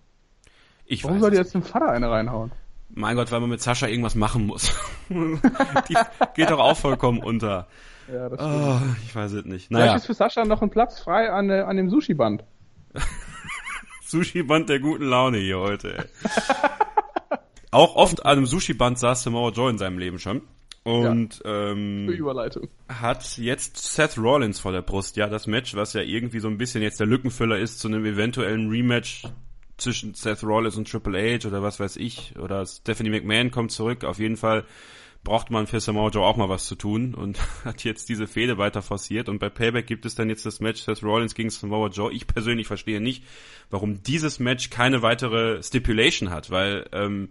[0.85, 2.53] ich Warum soll die jetzt dem Vater eine reinhauen?
[2.95, 4.75] Mein Gott, weil man mit Sascha irgendwas machen muss.
[5.09, 5.97] die
[6.35, 7.67] geht doch auch vollkommen unter.
[8.13, 9.69] Ja, das Oh, ich weiß es nicht.
[9.69, 12.45] Vielleicht Naja, ist für Sascha noch ein Platz frei an, äh, an dem Sushi-Band.
[14.07, 15.99] Sushi-Band der guten Laune hier heute.
[15.99, 16.05] Ey.
[17.71, 20.43] auch oft an einem Sushi-Band saß Samoa Joe in seinem Leben schon.
[20.83, 22.09] Und ja, ähm,
[22.89, 25.17] hat jetzt Seth Rollins vor der Brust.
[25.17, 28.05] Ja, das Match, was ja irgendwie so ein bisschen jetzt der Lückenfüller ist zu einem
[28.07, 29.25] eventuellen Rematch
[29.81, 32.35] zwischen Seth Rollins und Triple H oder was weiß ich.
[32.39, 34.05] Oder Stephanie McMahon kommt zurück.
[34.05, 34.65] Auf jeden Fall
[35.23, 38.59] braucht man für Samoa Joe auch mal was zu tun und hat jetzt diese Fehde
[38.59, 39.29] weiter forciert.
[39.29, 42.13] Und bei Payback gibt es dann jetzt das Match Seth Rollins gegen Samoa Joe.
[42.13, 43.25] Ich persönlich verstehe nicht,
[43.71, 47.31] warum dieses Match keine weitere Stipulation hat, weil ähm,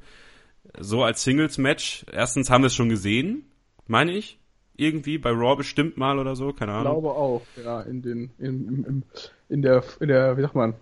[0.77, 3.45] so als Singles-Match, erstens haben wir es schon gesehen,
[3.87, 4.39] meine ich,
[4.75, 6.95] irgendwie bei Raw bestimmt mal oder so, keine Ahnung.
[6.95, 9.03] Ich glaube auch, ja, in den, in, in,
[9.49, 10.75] in der, in der, wie sagt man,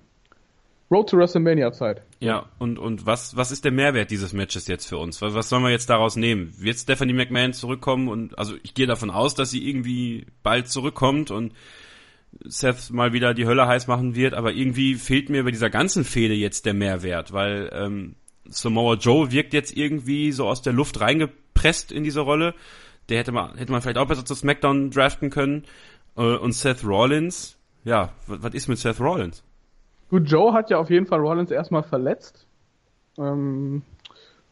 [0.90, 2.02] Road to WrestleMania Zeit.
[2.20, 5.22] Ja, und, und was, was ist der Mehrwert dieses Matches jetzt für uns?
[5.22, 6.54] Was, was sollen wir jetzt daraus nehmen?
[6.58, 11.30] Wird Stephanie McMahon zurückkommen und, also ich gehe davon aus, dass sie irgendwie bald zurückkommt
[11.30, 11.54] und
[12.46, 16.04] Seth mal wieder die Hölle heiß machen wird, aber irgendwie fehlt mir bei dieser ganzen
[16.04, 18.16] Fehde jetzt der Mehrwert, weil ähm,
[18.46, 22.54] Samoa Joe wirkt jetzt irgendwie so aus der Luft reingepresst in diese Rolle.
[23.10, 25.64] Der hätte man, hätte man vielleicht auch besser zu SmackDown draften können.
[26.16, 29.44] Äh, und Seth Rollins, ja, was ist mit Seth Rollins?
[30.10, 32.46] Gut, Joe hat ja auf jeden Fall Rollins erstmal verletzt.
[33.18, 33.82] Ähm,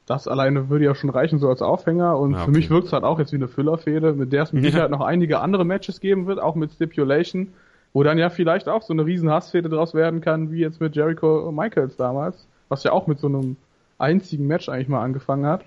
[0.05, 2.17] das alleine würde ja schon reichen, so als Aufhänger.
[2.17, 2.45] Und ja, okay.
[2.45, 4.91] für mich wirkt es halt auch jetzt wie eine Füllerfehde, mit der es mit Sicherheit
[4.91, 7.53] noch einige andere Matches geben wird, auch mit Stipulation,
[7.93, 10.95] wo dann ja vielleicht auch so eine riesen Hassfehde draus werden kann, wie jetzt mit
[10.95, 13.55] Jericho Michaels damals, was ja auch mit so einem
[13.97, 15.63] einzigen Match eigentlich mal angefangen hat.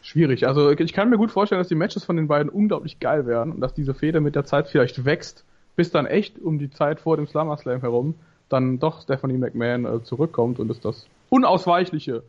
[0.00, 0.46] Schwierig.
[0.46, 3.52] Also ich kann mir gut vorstellen, dass die Matches von den beiden unglaublich geil werden
[3.52, 5.44] und dass diese Fehde mit der Zeit vielleicht wächst,
[5.74, 8.14] bis dann echt um die Zeit vor dem Slammer Slam herum
[8.48, 12.22] dann doch Stephanie McMahon äh, zurückkommt und es das unausweichliche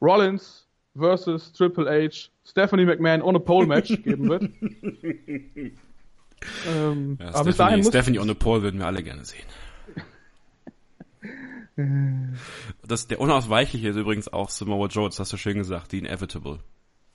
[0.00, 0.66] Rollins
[0.96, 4.42] versus Triple H Stephanie McMahon ohne Pole Match geben wird.
[6.68, 9.46] ähm, ja, aber Stephanie, Stephanie ohne Pole würden wir alle gerne sehen.
[12.86, 16.58] Das, der Unausweichliche ist übrigens auch Samoa Joe, das hast du schön gesagt, die Inevitable.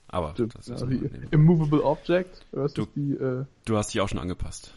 [0.08, 2.46] Aber Stimmt, das ist ja, die Immovable Object.
[2.52, 4.74] Du, die, äh, du hast dich auch schon angepasst.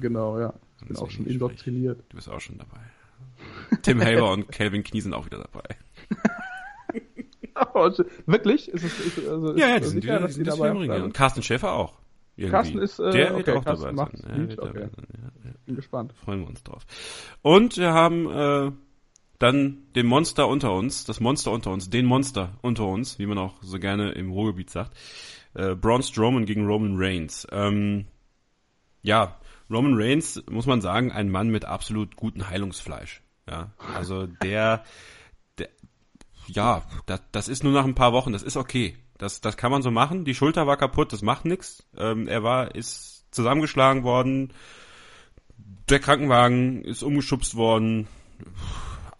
[0.00, 0.54] Genau, ja.
[0.80, 2.02] Ich bin auch schon indoktriniert.
[2.08, 2.80] Du bist auch schon dabei.
[3.82, 5.62] Tim Haber und Calvin Knie sind auch wieder dabei.
[7.74, 7.90] oh,
[8.26, 8.68] wirklich?
[8.68, 10.90] Ist es, ist, also, ja, ja, die sind, sicher, die, die sind dabei Ring.
[10.90, 11.94] Und Carsten Schäfer auch.
[12.36, 12.50] Irgendwie.
[12.50, 14.48] Carsten ist, äh, der okay, wird auch Carsten dabei sein.
[14.48, 14.80] Ja, okay.
[14.80, 14.90] sein.
[15.12, 15.54] Ja, ja.
[15.66, 16.14] Bin gespannt.
[16.24, 16.84] Freuen wir uns drauf.
[17.42, 18.72] Und wir haben äh,
[19.38, 23.38] dann den Monster unter uns, das Monster unter uns, den Monster unter uns, wie man
[23.38, 24.96] auch so gerne im Ruhrgebiet sagt.
[25.54, 27.46] Äh, Braun Strowman gegen Roman Reigns.
[27.50, 28.06] Ähm,
[29.02, 29.38] ja,
[29.70, 33.22] Roman Reigns, muss man sagen, ein Mann mit absolut gutem Heilungsfleisch.
[33.48, 34.84] Ja, also der,
[35.58, 35.68] der
[36.46, 38.96] ja, das, das ist nur nach ein paar Wochen, das ist okay.
[39.18, 40.24] Das, das kann man so machen.
[40.24, 41.86] Die Schulter war kaputt, das macht nichts.
[41.96, 44.52] Ähm, er war, ist zusammengeschlagen worden.
[45.88, 48.08] Der Krankenwagen ist umgeschubst worden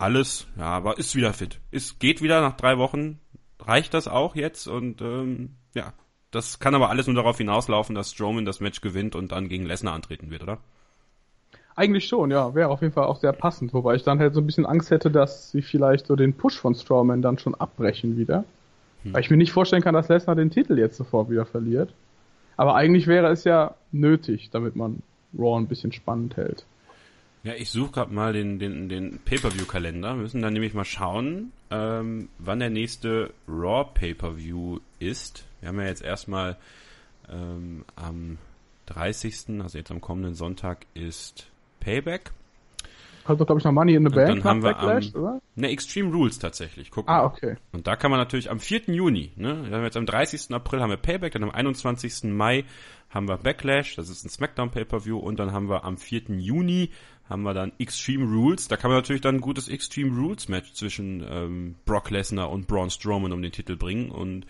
[0.02, 1.60] alles, ja, aber ist wieder fit.
[1.70, 3.20] Es geht wieder nach drei Wochen,
[3.60, 5.94] reicht das auch jetzt und ähm, ja,
[6.32, 9.66] das kann aber alles nur darauf hinauslaufen, dass Strowman das Match gewinnt und dann gegen
[9.66, 10.58] Lesnar antreten wird, oder?
[11.76, 14.40] Eigentlich schon, ja, wäre auf jeden Fall auch sehr passend, wobei ich dann halt so
[14.40, 18.16] ein bisschen Angst hätte, dass sie vielleicht so den Push von Strowman dann schon abbrechen
[18.16, 18.44] wieder.
[19.04, 19.14] Hm.
[19.14, 21.92] Weil ich mir nicht vorstellen kann, dass Lesnar den Titel jetzt sofort wieder verliert.
[22.56, 25.02] Aber eigentlich wäre es ja nötig, damit man
[25.38, 26.66] Raw ein bisschen spannend hält.
[27.44, 30.14] Ja, ich suche gerade mal den, den, den Pay-Per-View-Kalender.
[30.14, 35.44] Wir müssen dann nämlich mal schauen, ähm, wann der nächste Raw Pay-Per-View ist.
[35.60, 36.56] Wir haben ja jetzt erstmal
[37.28, 38.38] ähm, am
[38.86, 41.48] 30., also jetzt am kommenden Sonntag, ist
[41.80, 42.30] Payback.
[43.24, 45.40] Kommt doch, glaube ich, noch Money in the Bank dann haben wir Backlash, am, oder?
[45.54, 46.90] Ne, Extreme Rules tatsächlich.
[46.90, 47.56] Guck ah, okay.
[47.72, 48.82] Und da kann man natürlich am 4.
[48.86, 50.52] Juni, ne, wir haben jetzt am 30.
[50.52, 52.24] April haben wir Payback, dann am 21.
[52.24, 52.64] Mai
[53.10, 56.22] haben wir Backlash, das ist ein Smackdown Pay-Per-View und dann haben wir am 4.
[56.38, 56.90] Juni
[57.28, 58.68] haben wir dann Extreme Rules.
[58.68, 62.66] Da kann man natürlich dann ein gutes Extreme Rules Match zwischen ähm, Brock Lesnar und
[62.66, 64.10] Braun Strowman um den Titel bringen.
[64.10, 64.46] Und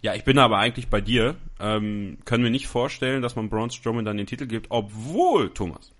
[0.00, 1.36] ja, ich bin aber eigentlich bei dir.
[1.60, 5.92] Ähm, können wir nicht vorstellen, dass man Braun Strowman dann den Titel gibt, obwohl, Thomas,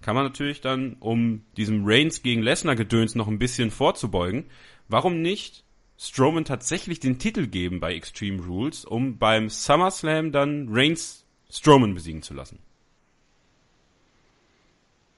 [0.00, 4.46] kann man natürlich dann, um diesem Reigns gegen Lesnar Gedöns noch ein bisschen vorzubeugen,
[4.88, 5.64] warum nicht
[5.98, 12.22] Strowman tatsächlich den Titel geben bei Extreme Rules, um beim SummerSlam dann Reigns Strowman besiegen
[12.22, 12.60] zu lassen?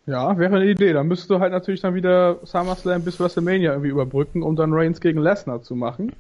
[0.06, 0.92] Ja, wäre eine Idee.
[0.92, 5.00] Dann müsstest du halt natürlich dann wieder SummerSlam bis WrestleMania irgendwie überbrücken, um dann Reigns
[5.00, 6.12] gegen Lesnar zu machen.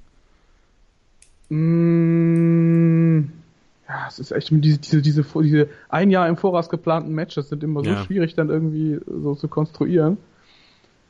[1.48, 3.24] Mmh,
[3.88, 7.62] ja, es ist echt diese, diese, diese, diese ein Jahr im Voraus geplanten Matches sind
[7.62, 8.04] immer so ja.
[8.04, 10.16] schwierig dann irgendwie so zu konstruieren.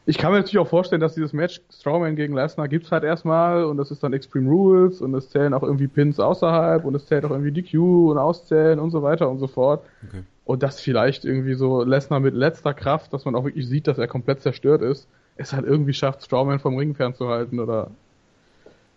[0.05, 3.65] Ich kann mir natürlich auch vorstellen, dass dieses Match Strowman gegen Lesnar gibt's halt erstmal
[3.65, 7.07] und das ist dann Extreme Rules und es zählen auch irgendwie Pins außerhalb und es
[7.07, 7.75] zählt auch irgendwie DQ
[8.11, 9.85] und Auszählen und so weiter und so fort.
[10.09, 10.25] Okay.
[10.45, 13.99] Und das vielleicht irgendwie so Lesnar mit letzter Kraft, dass man auch wirklich sieht, dass
[13.99, 17.91] er komplett zerstört ist, es halt irgendwie schafft, Strowman vom Ring fernzuhalten oder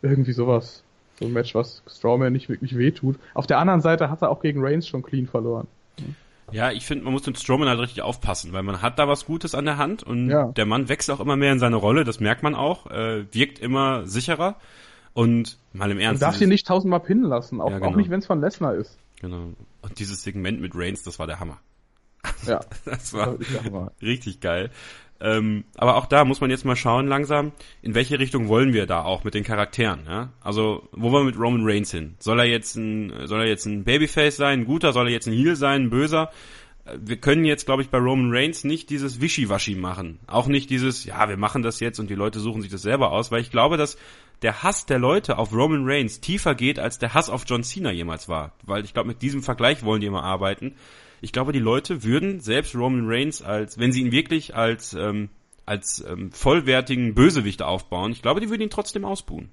[0.02, 0.84] Irgendwie sowas.
[1.20, 3.18] So ein Match, was Strowman nicht wirklich wehtut.
[3.34, 5.68] Auf der anderen Seite hat er auch gegen Reigns schon clean verloren.
[6.52, 9.26] Ja, ich finde, man muss mit Strowman halt richtig aufpassen, weil man hat da was
[9.26, 10.52] Gutes an der Hand und Ja.
[10.52, 13.58] der Mann wächst auch immer mehr in seine Rolle, das merkt man auch, äh, wirkt
[13.60, 14.58] immer sicherer
[15.14, 16.22] und mal im Man Ernst.
[16.22, 17.92] darf dieses- ihn nicht tausendmal pinnen lassen, auch, Ja, genau.
[17.92, 18.98] auch nicht, wenn es von Lesnar ist.
[19.22, 19.54] Genau.
[19.82, 21.60] Und dieses Segment mit Reigns, das war der Hammer.
[22.46, 22.60] Ja.
[22.86, 23.38] Das war
[23.72, 23.92] mal.
[24.02, 24.72] richtig geil.
[25.22, 28.86] Ähm, aber auch da muss man jetzt mal schauen langsam, in welche Richtung wollen wir
[28.86, 30.34] da auch mit den Charakteren, ja?
[30.42, 32.16] Also, wo wollen wir mit Roman Reigns hin?
[32.20, 35.28] Soll er jetzt ein, soll er jetzt ein Babyface sein, ein guter, soll er jetzt
[35.28, 36.32] ein Heel sein, ein böser?
[36.84, 40.20] Äh, Wir können jetzt, glaube ich, bei Roman Reigns nicht dieses Wischiwaschi machen.
[40.28, 43.12] Auch nicht dieses, ja, wir machen das jetzt und die Leute suchen sich das selber
[43.12, 43.98] aus, weil ich glaube, dass
[44.42, 47.92] der Hass der Leute auf Roman Reigns tiefer geht, als der Hass auf John Cena
[47.92, 48.54] jemals war.
[48.64, 50.76] Weil ich glaube, mit diesem Vergleich wollen die immer arbeiten.
[51.22, 55.30] Ich glaube, die Leute würden selbst Roman Reigns als, wenn sie ihn wirklich als, ähm,
[55.66, 59.50] als ähm, vollwertigen Bösewicht aufbauen, ich glaube, die würden ihn trotzdem ausbuhen.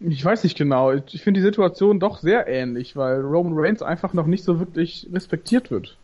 [0.00, 0.92] Ich weiß nicht genau.
[0.92, 5.08] Ich finde die Situation doch sehr ähnlich, weil Roman Reigns einfach noch nicht so wirklich
[5.12, 5.98] respektiert wird.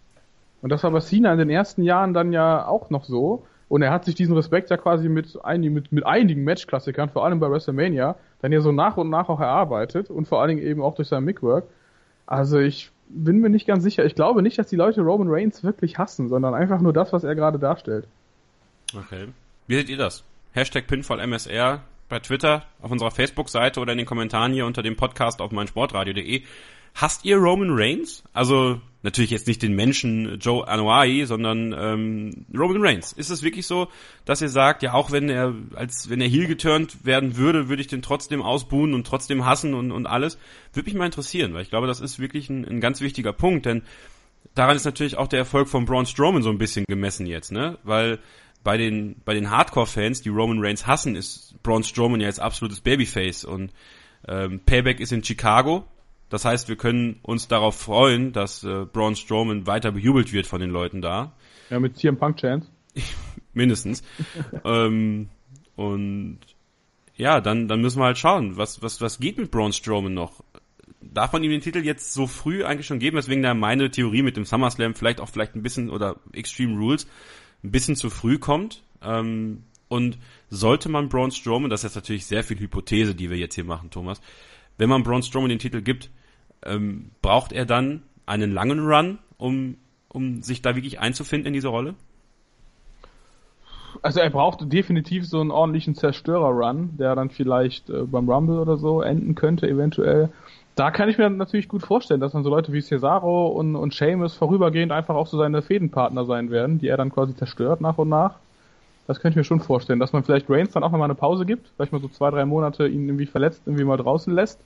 [0.60, 3.46] Und das war bei Cena in den ersten Jahren dann ja auch noch so.
[3.68, 7.24] Und er hat sich diesen Respekt ja quasi mit, einigen, mit, mit einigen Matchklassikern, vor
[7.24, 10.62] allem bei WrestleMania, dann ja so nach und nach auch erarbeitet und vor allen Dingen
[10.62, 11.64] eben auch durch sein Mickwork.
[12.26, 14.04] Also ich bin mir nicht ganz sicher.
[14.04, 17.24] Ich glaube nicht, dass die Leute Roman Reigns wirklich hassen, sondern einfach nur das, was
[17.24, 18.06] er gerade darstellt.
[18.94, 19.28] Okay.
[19.66, 20.22] Wie seht ihr das?
[20.52, 25.40] Hashtag PinfallMSR bei Twitter, auf unserer Facebook-Seite oder in den Kommentaren hier unter dem Podcast
[25.40, 26.42] auf meinsportradio.de.
[26.96, 28.24] Hasst ihr Roman Reigns?
[28.32, 33.12] Also natürlich jetzt nicht den Menschen Joe Anoa'i, sondern ähm, Roman Reigns.
[33.12, 33.88] Ist es wirklich so,
[34.24, 37.82] dass ihr sagt, ja auch wenn er als wenn er heel geturnt werden würde, würde
[37.82, 40.38] ich den trotzdem ausbuhen und trotzdem hassen und, und alles?
[40.72, 43.66] Würde mich mal interessieren, weil ich glaube, das ist wirklich ein, ein ganz wichtiger Punkt,
[43.66, 43.82] denn
[44.54, 47.78] daran ist natürlich auch der Erfolg von Braun Strowman so ein bisschen gemessen jetzt, ne?
[47.84, 48.20] Weil
[48.64, 52.80] bei den bei den Hardcore-Fans, die Roman Reigns hassen, ist Braun Strowman ja jetzt absolutes
[52.80, 53.70] Babyface und
[54.26, 55.84] ähm, Payback ist in Chicago.
[56.28, 60.60] Das heißt, wir können uns darauf freuen, dass äh, Braun Strowman weiter bejubelt wird von
[60.60, 61.32] den Leuten da,
[61.70, 62.68] Ja, mit CM Punk Chance.
[63.52, 64.02] mindestens.
[64.64, 65.28] ähm,
[65.76, 66.38] und
[67.16, 70.42] ja, dann dann müssen wir halt schauen, was was was geht mit Braun Strowman noch?
[71.00, 73.16] Darf man ihm den Titel jetzt so früh eigentlich schon geben?
[73.16, 77.06] Deswegen da meine Theorie mit dem SummerSlam vielleicht auch vielleicht ein bisschen oder Extreme Rules
[77.62, 78.82] ein bisschen zu früh kommt.
[79.02, 80.18] Ähm, und
[80.50, 83.64] sollte man Braun Strowman, das ist jetzt natürlich sehr viel Hypothese, die wir jetzt hier
[83.64, 84.20] machen, Thomas,
[84.78, 86.10] wenn man Braun Strowman den Titel gibt,
[86.64, 89.76] ähm, braucht er dann einen langen Run, um,
[90.08, 91.94] um sich da wirklich einzufinden in diese Rolle?
[94.02, 98.76] Also er braucht definitiv so einen ordentlichen Zerstörer-Run, der dann vielleicht äh, beim Rumble oder
[98.76, 100.30] so enden könnte, eventuell.
[100.74, 103.94] Da kann ich mir natürlich gut vorstellen, dass dann so Leute wie Cesaro und, und
[103.94, 107.96] Sheamus vorübergehend einfach auch so seine Fädenpartner sein werden, die er dann quasi zerstört nach
[107.96, 108.34] und nach.
[109.06, 111.14] Das könnte ich mir schon vorstellen, dass man vielleicht Reigns dann auch noch mal eine
[111.14, 114.58] Pause gibt, vielleicht mal so zwei, drei Monate ihn irgendwie verletzt, irgendwie mal draußen lässt.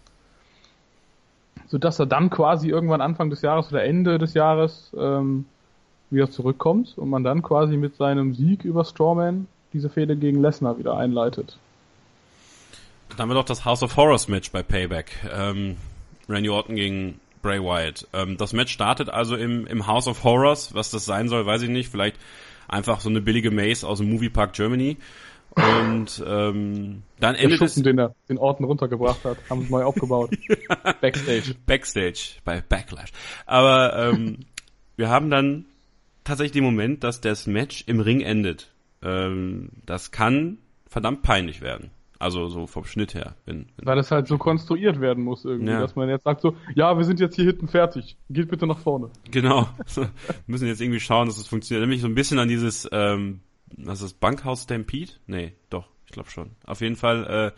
[1.67, 5.45] Sodass er dann quasi irgendwann Anfang des Jahres oder Ende des Jahres ähm,
[6.11, 10.79] wieder zurückkommt und man dann quasi mit seinem Sieg über Strawman diese Fehde gegen Lesnar
[10.79, 11.59] wieder einleitet.
[13.11, 15.13] Dann haben wir doch das House of Horrors Match bei Payback.
[15.33, 15.77] Ähm,
[16.29, 18.07] Randy Orton gegen Bray Wyatt.
[18.13, 20.75] Ähm, das Match startet also im, im House of Horrors.
[20.75, 21.91] Was das sein soll, weiß ich nicht.
[21.91, 22.17] Vielleicht
[22.71, 24.97] einfach so eine billige Maze aus dem Moviepark Germany.
[25.57, 29.71] Und ähm, dann Der endet es Schuppen, den er den Orten runtergebracht hat, haben sie
[29.71, 30.31] neu aufgebaut.
[31.01, 31.55] Backstage.
[31.67, 33.11] Backstage bei Backlash.
[33.47, 34.39] Aber ähm,
[34.97, 35.65] wir haben dann
[36.23, 38.71] tatsächlich den Moment, dass das Match im Ring endet.
[39.03, 41.91] Ähm, das kann verdammt peinlich werden.
[42.21, 43.35] Also so vom Schnitt her.
[43.47, 45.81] Wenn, wenn Weil es halt so konstruiert werden muss irgendwie, Ja.
[45.81, 48.79] dass man jetzt sagt so, ja, wir sind jetzt hier hinten fertig, geht bitte nach
[48.79, 49.11] vorne.
[49.31, 49.67] Genau.
[49.97, 50.11] Wir
[50.47, 51.81] müssen jetzt irgendwie schauen, dass es funktioniert.
[51.83, 53.41] Nämlich so ein bisschen an dieses, ähm,
[53.77, 55.13] was ist das, Bankhaus Stampede?
[55.27, 56.51] Nee, doch, ich glaube schon.
[56.67, 57.55] Auf jeden Fall,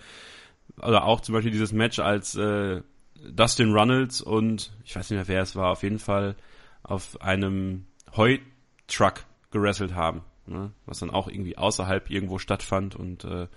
[0.78, 2.82] äh, oder auch zum Beispiel dieses Match als äh,
[3.30, 6.36] Dustin Runnels und ich weiß nicht mehr, wer es war, auf jeden Fall
[6.84, 7.86] auf einem
[8.16, 10.22] Heutruck gerasselt haben.
[10.46, 10.70] Ne?
[10.86, 13.48] Was dann auch irgendwie außerhalb irgendwo stattfand und äh,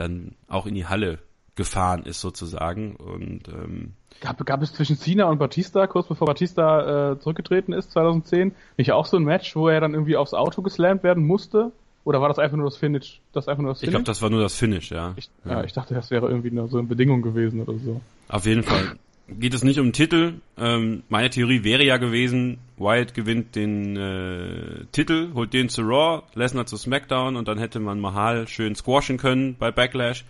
[0.00, 1.18] dann auch in die Halle
[1.54, 2.96] gefahren ist sozusagen.
[2.96, 7.92] Und ähm, Gab, gab es zwischen Cena und Batista, kurz bevor Batista äh, zurückgetreten ist,
[7.92, 11.70] 2010, nicht auch so ein Match, wo er dann irgendwie aufs Auto geslammt werden musste?
[12.04, 13.20] Oder war das einfach nur das Finish?
[13.32, 13.92] Das einfach nur das ich Finish?
[13.92, 15.14] glaube, das war nur das Finish, ja.
[15.16, 18.00] ich, ja, ich dachte, das wäre irgendwie nur so eine Bedingung gewesen oder so.
[18.28, 18.96] Auf jeden Fall.
[19.30, 20.40] Geht es nicht um den Titel.
[20.56, 26.22] Ähm, meine Theorie wäre ja gewesen, Wyatt gewinnt den äh, Titel, holt den zu Raw,
[26.34, 30.24] Lesnar zu SmackDown und dann hätte man Mahal schön squashen können bei Backlash.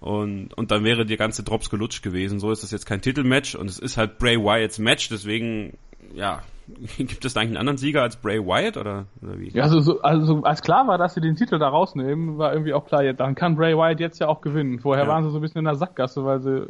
[0.00, 2.40] Und, und dann wäre die ganze Drops gelutscht gewesen.
[2.40, 5.76] So ist es jetzt kein Titelmatch und es ist halt Bray Wyatts Match, deswegen,
[6.14, 6.40] ja,
[6.98, 9.50] gibt es da eigentlich einen anderen Sieger als Bray Wyatt oder, oder wie?
[9.50, 12.72] Ja, also, so, also als klar war, dass sie den Titel da rausnehmen, war irgendwie
[12.72, 14.80] auch klar, dann kann Bray Wyatt jetzt ja auch gewinnen.
[14.80, 15.10] Vorher ja.
[15.10, 16.68] waren sie so ein bisschen in der Sackgasse, weil sie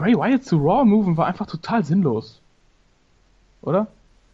[0.00, 2.40] Bray Wyatt zu Raw moven war einfach total sinnlos.
[3.60, 3.88] Oder?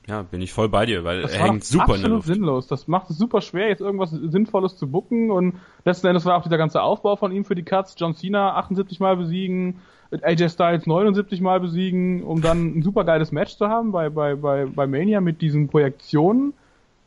[0.07, 2.29] Ja, bin ich voll bei dir, weil das er hängt super in der Luft.
[2.29, 2.69] sinnlos.
[2.69, 6.45] Das macht es super schwer, jetzt irgendwas Sinnvolles zu bucken und letzten Endes war auch
[6.45, 7.97] dieser ganze Aufbau von ihm für die Cuts.
[7.99, 9.81] John Cena 78 Mal besiegen,
[10.13, 14.37] AJ Styles 79 Mal besiegen, um dann ein super geiles Match zu haben bei, bei,
[14.37, 16.55] bei, bei Mania mit diesen Projektionen.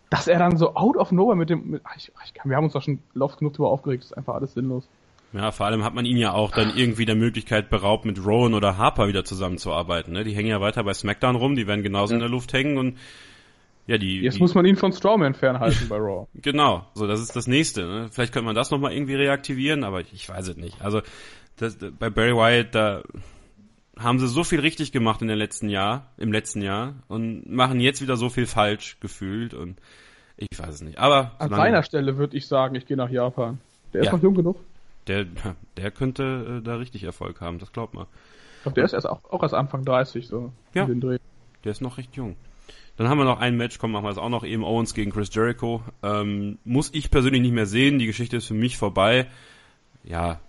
[0.10, 2.74] Dass er dann so out of nowhere mit dem, mit, ich, ich wir haben uns
[2.74, 4.90] doch schon laufend genug darüber aufgeregt, das ist einfach alles sinnlos.
[5.32, 8.56] Ja, vor allem hat man ihn ja auch dann irgendwie der Möglichkeit beraubt, mit Rowan
[8.56, 10.14] oder Harper wieder zusammenzuarbeiten.
[10.14, 10.24] Ne?
[10.24, 12.16] Die hängen ja weiter bei SmackDown rum, die werden genauso ja.
[12.16, 12.98] in der Luft hängen und
[13.86, 14.22] ja, die.
[14.22, 16.28] Jetzt die, muss man ihn von Strawman fernhalten bei Raw.
[16.42, 17.86] Genau, so das ist das nächste.
[17.86, 18.08] Ne?
[18.12, 20.82] Vielleicht könnte man das nochmal irgendwie reaktivieren, aber ich, ich weiß es nicht.
[20.82, 21.02] Also
[21.58, 23.04] das, bei Barry Wyatt, da
[23.98, 27.80] haben sie so viel richtig gemacht in den letzten Jahr, im letzten Jahr und machen
[27.80, 29.78] jetzt wieder so viel falsch gefühlt und
[30.38, 31.00] ich weiß es nicht.
[31.00, 33.60] Aber an seiner Stelle würde ich sagen, ich gehe nach Japan.
[33.94, 34.14] Der ist ja.
[34.14, 34.58] noch jung genug.
[35.08, 35.26] Der,
[35.78, 38.06] der könnte äh, da richtig Erfolg haben, das glaubt man.
[38.58, 40.52] Ich glaube, der ist erst auch, auch erst Anfang 30, so.
[40.74, 40.86] Ja.
[40.86, 42.36] Der ist noch recht jung.
[42.98, 45.12] Dann haben wir noch ein Match, komm, machen wir es auch noch eben Owens gegen
[45.12, 45.82] Chris Jericho.
[46.04, 49.28] Ähm, muss ich persönlich nicht mehr sehen, die Geschichte ist für mich vorbei.
[50.04, 50.42] Ja,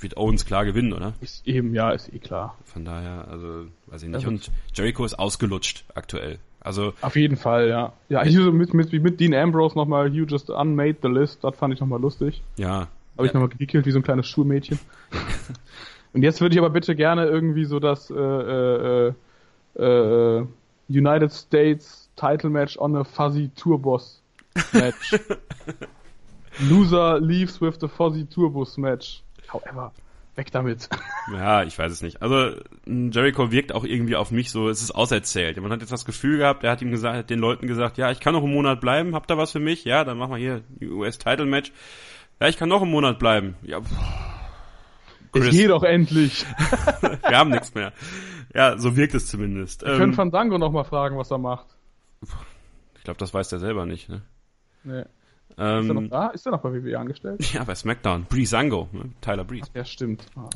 [0.00, 1.14] wird Owens klar gewinnen, oder?
[1.20, 2.58] Ist eben, ja, ist eh klar.
[2.64, 4.26] Von daher, also, weiß ich nicht.
[4.26, 6.40] Und Jericho ist ausgelutscht aktuell.
[6.58, 6.94] Also.
[7.00, 7.92] Auf jeden Fall, ja.
[8.08, 11.72] Ja, ich mit, mit, mit Dean Ambrose nochmal, You just unmade the list, das fand
[11.72, 12.42] ich nochmal lustig.
[12.56, 14.78] Ja, habe ich nochmal gekillt wie so ein kleines Schulmädchen.
[16.12, 19.12] Und jetzt würde ich aber bitte gerne irgendwie so das äh, äh,
[19.78, 20.46] äh, äh,
[20.88, 24.22] United States Title Match on a Fuzzy Tour Boss
[24.72, 25.14] Match.
[26.58, 29.22] Loser leaves with the Fuzzy Tour Bus Match.
[29.52, 29.92] However,
[30.36, 30.88] weg damit.
[31.32, 32.22] Ja, ich weiß es nicht.
[32.22, 32.52] Also
[32.86, 35.60] Jericho wirkt auch irgendwie auf mich so, es ist auserzählt.
[35.60, 38.12] Man hat jetzt das Gefühl gehabt, er hat ihm gesagt, hat den Leuten gesagt, ja,
[38.12, 39.84] ich kann noch einen Monat bleiben, habt ihr was für mich?
[39.84, 41.72] Ja, dann machen wir hier US Title Match.
[42.40, 43.56] Ja, ich kann noch einen Monat bleiben.
[43.62, 43.80] Ja,
[45.32, 45.48] Chris.
[45.48, 46.46] Es geht doch endlich.
[47.00, 47.92] Wir haben nichts mehr.
[48.54, 49.82] Ja, so wirkt es zumindest.
[49.82, 51.66] Wir ähm, können Fandango noch mal fragen, was er macht.
[52.96, 54.22] Ich glaube, das weiß der selber nicht, ne?
[54.84, 55.04] Nee.
[55.58, 56.26] Ähm, ist er noch da?
[56.28, 57.40] Ist er noch bei WWE angestellt?
[57.54, 58.26] Ja, bei SmackDown.
[58.28, 59.10] Breezango, ne?
[59.20, 59.70] Tyler Breeze.
[59.74, 60.26] Ja, stimmt.
[60.36, 60.50] Ah.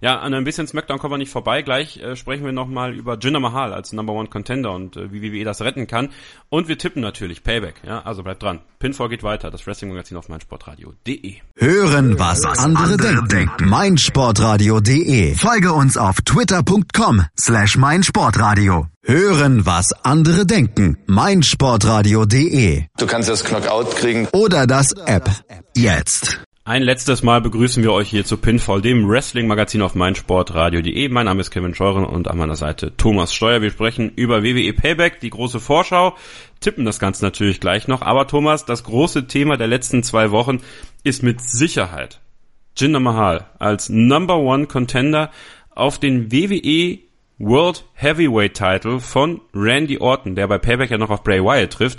[0.00, 1.62] Ja, an ein bisschen SmackDown kommen wir nicht vorbei.
[1.62, 5.22] Gleich äh, sprechen wir nochmal über Jinder Mahal als Number One Contender und äh, wie
[5.22, 6.10] WWE das retten kann.
[6.48, 7.76] Und wir tippen natürlich Payback.
[7.86, 8.60] Ja, also bleibt dran.
[8.78, 9.50] Pinfall geht weiter.
[9.50, 11.36] Das Wrestling-Magazin auf meinsportradio.de.
[11.56, 12.96] Hören, was andere
[13.26, 13.68] denken.
[13.68, 15.34] meinsportradio.de.
[15.34, 18.86] Folge uns auf twitter.com slash meinsportradio.
[19.08, 20.98] Hören, was andere denken.
[21.06, 22.86] meinsportradio.de.
[22.98, 24.26] Du kannst das Knockout kriegen.
[24.32, 25.30] Oder das App.
[25.76, 26.40] Jetzt.
[26.64, 31.08] Ein letztes Mal begrüßen wir euch hier zu Pinfall, dem Wrestling-Magazin auf meinsportradio.de.
[31.10, 33.62] Mein Name ist Kevin Scheuren und an meiner Seite Thomas Steuer.
[33.62, 36.16] Wir sprechen über WWE Payback, die große Vorschau,
[36.58, 38.02] tippen das Ganze natürlich gleich noch.
[38.02, 40.58] Aber Thomas, das große Thema der letzten zwei Wochen
[41.04, 42.20] ist mit Sicherheit
[42.76, 45.30] Jinder Mahal als Number One Contender
[45.70, 47.05] auf den WWE
[47.38, 51.98] World Heavyweight Title von Randy Orton, der bei Payback ja noch auf Bray Wyatt trifft.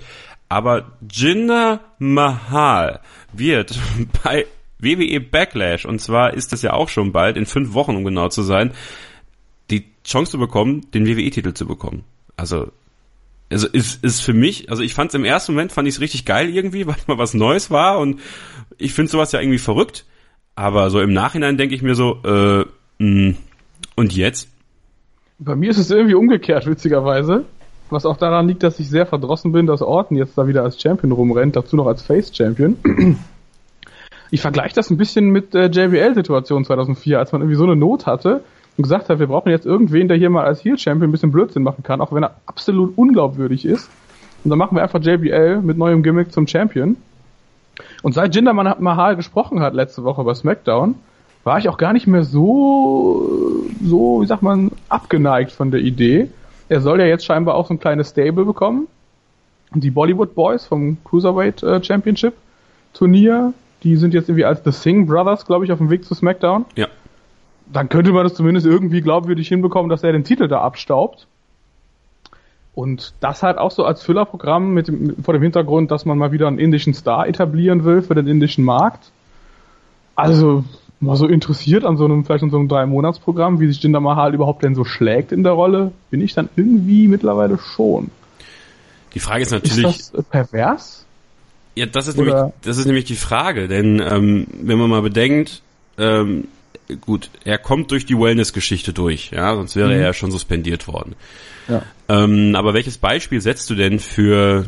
[0.49, 3.01] Aber Jinder Mahal
[3.33, 3.77] wird
[4.23, 4.45] bei
[4.79, 8.29] WWE Backlash, und zwar ist es ja auch schon bald, in fünf Wochen, um genau
[8.29, 8.71] zu sein,
[9.69, 12.03] die Chance zu bekommen, den WWE-Titel zu bekommen.
[12.38, 12.71] Also,
[13.49, 16.01] also ist, ist für mich, also ich fand es im ersten Moment, fand ich es
[16.01, 18.19] richtig geil irgendwie, weil mal was Neues war und
[18.77, 20.05] ich finde sowas ja irgendwie verrückt.
[20.55, 22.65] Aber so im Nachhinein denke ich mir so, äh,
[22.97, 23.35] mh,
[23.95, 24.49] und jetzt?
[25.39, 27.45] Bei mir ist es irgendwie umgekehrt, witzigerweise.
[27.89, 30.81] Was auch daran liegt, dass ich sehr verdrossen bin, dass Orton jetzt da wieder als
[30.81, 32.75] Champion rumrennt, dazu noch als Face Champion.
[34.29, 38.05] Ich vergleiche das ein bisschen mit der JBL-Situation 2004, als man irgendwie so eine Not
[38.05, 38.43] hatte
[38.75, 41.31] und gesagt hat, wir brauchen jetzt irgendwen, der hier mal als Heel Champion ein bisschen
[41.31, 43.89] Blödsinn machen kann, auch wenn er absolut unglaubwürdig ist.
[44.43, 46.97] Und dann machen wir einfach JBL mit neuem Gimmick zum Champion.
[48.01, 50.95] Und seit Jinder Mahal gesprochen hat letzte Woche bei SmackDown,
[51.47, 56.29] war ich auch gar nicht mehr so, so, wie sagt man, abgeneigt von der Idee.
[56.69, 58.87] Er soll ja jetzt scheinbar auch so ein kleines Stable bekommen.
[59.73, 62.33] Die Bollywood Boys vom Cruiserweight äh, Championship
[62.93, 66.15] Turnier die sind jetzt irgendwie als The Singh Brothers, glaube ich, auf dem Weg zu
[66.15, 66.65] SmackDown.
[66.75, 66.87] Ja.
[67.71, 71.27] Dann könnte man das zumindest irgendwie glaubwürdig hinbekommen, dass er den Titel da abstaubt.
[72.73, 76.31] Und das halt auch so als Füllerprogramm mit dem, vor dem Hintergrund, dass man mal
[76.31, 79.11] wieder einen indischen Star etablieren will für den indischen Markt.
[80.15, 80.63] Also,
[80.99, 84.33] mal so interessiert an so einem, vielleicht an so einem Drei-Monats-Programm, wie sich Jinder Mahal
[84.33, 88.09] überhaupt denn so schlägt in der Rolle, bin ich dann irgendwie mittlerweile schon.
[89.13, 89.99] Die Frage ist natürlich.
[89.99, 91.05] Ist das pervers?
[91.75, 95.61] Ja, das ist, nämlich, das ist nämlich die Frage, denn ähm, wenn man mal bedenkt,
[95.99, 96.47] ähm,
[97.01, 99.93] gut, er kommt durch die Wellness-Geschichte durch, ja, sonst wäre mhm.
[99.93, 101.15] er ja schon suspendiert worden.
[101.67, 101.83] Ja.
[102.09, 104.65] Ähm, aber welches Beispiel setzt du denn für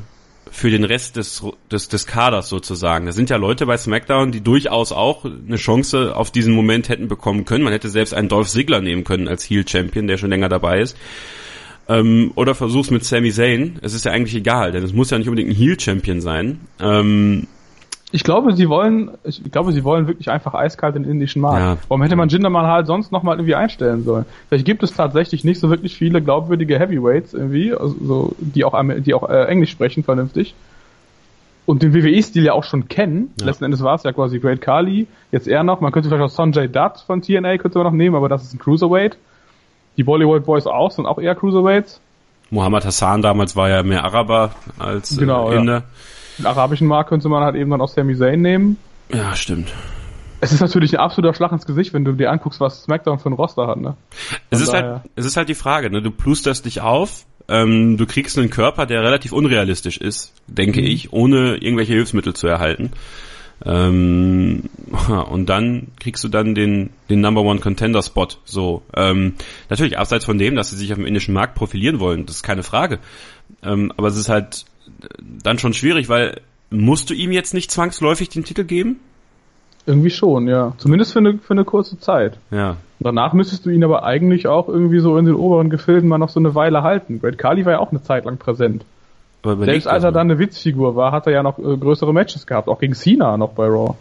[0.51, 3.05] für den Rest des, des, des Kaders sozusagen.
[3.05, 7.07] Da sind ja Leute bei SmackDown, die durchaus auch eine Chance auf diesen Moment hätten
[7.07, 7.63] bekommen können.
[7.63, 10.79] Man hätte selbst einen Dolph Ziggler nehmen können als Heel Champion, der schon länger dabei
[10.81, 10.97] ist.
[11.87, 13.79] Ähm, oder versuch's mit Sami Zayn.
[13.81, 16.59] Es ist ja eigentlich egal, denn es muss ja nicht unbedingt ein Heel Champion sein.
[16.79, 17.47] Ähm,
[18.11, 21.59] ich glaube, sie wollen, ich glaube, sie wollen wirklich einfach eiskalt den indischen Markt.
[21.59, 21.77] Ja.
[21.87, 24.25] Warum hätte man Jinder Mahal sonst nochmal irgendwie einstellen sollen?
[24.47, 28.75] Vielleicht gibt es tatsächlich nicht so wirklich viele glaubwürdige Heavyweights irgendwie, also so, die auch,
[28.97, 30.55] die auch äh, Englisch sprechen vernünftig.
[31.67, 33.31] Und den WWE-Stil ja auch schon kennen.
[33.39, 33.45] Ja.
[33.45, 35.79] Letzten Endes war es ja quasi Great Kali, jetzt er noch.
[35.81, 38.55] Man könnte vielleicht auch Sonjay Dutt von TNA könnte man noch nehmen, aber das ist
[38.55, 39.17] ein Cruiserweight.
[39.97, 42.01] Die Bollywood Boys auch sind auch eher Cruiserweights.
[42.49, 45.73] Muhammad Hassan damals war ja mehr Araber als äh, genau, Inder.
[45.73, 45.83] Ja
[46.39, 48.77] den arabischen Markt könnte man halt eben dann aus Sami Zayn nehmen.
[49.13, 49.73] Ja, stimmt.
[50.41, 53.29] Es ist natürlich ein absoluter Schlag ins Gesicht, wenn du dir anguckst, was SmackDown für
[53.29, 53.97] ein Roster hat, ne?
[54.49, 56.01] es ist halt, es ist halt die Frage, ne?
[56.01, 60.87] Du plusterst dich auf, ähm, du kriegst einen Körper, der relativ unrealistisch ist, denke mhm.
[60.87, 62.91] ich, ohne irgendwelche Hilfsmittel zu erhalten.
[63.65, 64.69] Ähm,
[65.29, 68.27] und dann kriegst du dann den, den Number One Contender Spot.
[68.45, 69.33] So, ähm,
[69.69, 72.43] natürlich abseits von dem, dass sie sich auf dem indischen Markt profilieren wollen, das ist
[72.43, 72.99] keine Frage.
[73.63, 74.65] Ähm, aber es ist halt
[75.43, 78.99] dann schon schwierig, weil musst du ihm jetzt nicht zwangsläufig den Titel geben?
[79.85, 80.73] Irgendwie schon, ja.
[80.77, 82.37] Zumindest für eine, für eine kurze Zeit.
[82.51, 82.77] Ja.
[82.99, 86.29] Danach müsstest du ihn aber eigentlich auch irgendwie so in den oberen Gefilden mal noch
[86.29, 87.19] so eine Weile halten.
[87.19, 88.85] Great Kali war ja auch eine Zeit lang präsent.
[89.43, 92.67] Selbst als er dann eine Witzfigur war, hat er ja noch äh, größere Matches gehabt,
[92.67, 93.95] auch gegen Cena noch bei Raw.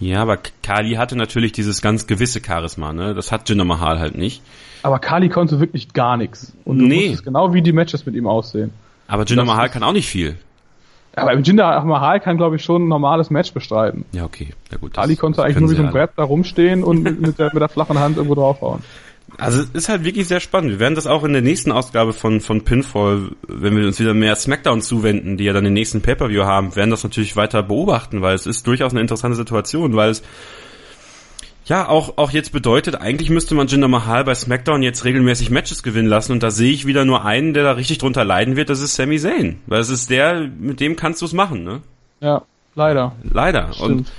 [0.00, 3.14] Ja, aber Kali hatte natürlich dieses ganz gewisse Charisma, ne?
[3.14, 4.42] Das hat Jinder Mahal halt nicht.
[4.82, 6.52] Aber Kali konnte wirklich gar nichts.
[6.64, 7.04] Und du nee.
[7.04, 8.72] wusstest genau, wie die Matches mit ihm aussehen.
[9.12, 10.38] Aber Jinder Mahal kann auch nicht viel.
[11.14, 14.06] Aber Jinder Mahal kann, glaube ich, schon ein normales Match bestreiten.
[14.12, 14.54] Ja, okay.
[14.70, 17.50] Ja, gut, Ali konnte eigentlich nur wie so ein Brett da rumstehen und mit der,
[17.52, 18.82] mit der flachen Hand irgendwo draufhauen.
[19.36, 20.70] Also ist halt wirklich sehr spannend.
[20.70, 24.14] Wir werden das auch in der nächsten Ausgabe von, von Pinfall, wenn wir uns wieder
[24.14, 28.22] mehr Smackdown zuwenden, die ja dann den nächsten Pay-Per-View haben, werden das natürlich weiter beobachten,
[28.22, 30.22] weil es ist durchaus eine interessante Situation, weil es
[31.66, 35.82] ja, auch, auch jetzt bedeutet, eigentlich müsste man Jinder Mahal bei SmackDown jetzt regelmäßig Matches
[35.82, 38.68] gewinnen lassen und da sehe ich wieder nur einen, der da richtig drunter leiden wird,
[38.68, 39.60] das ist Sami Zayn.
[39.66, 41.80] Weil es ist der, mit dem kannst du es machen, ne?
[42.20, 42.42] Ja,
[42.74, 43.14] leider.
[43.22, 43.72] Leider.
[43.72, 43.90] Stimmt.
[43.90, 44.12] Und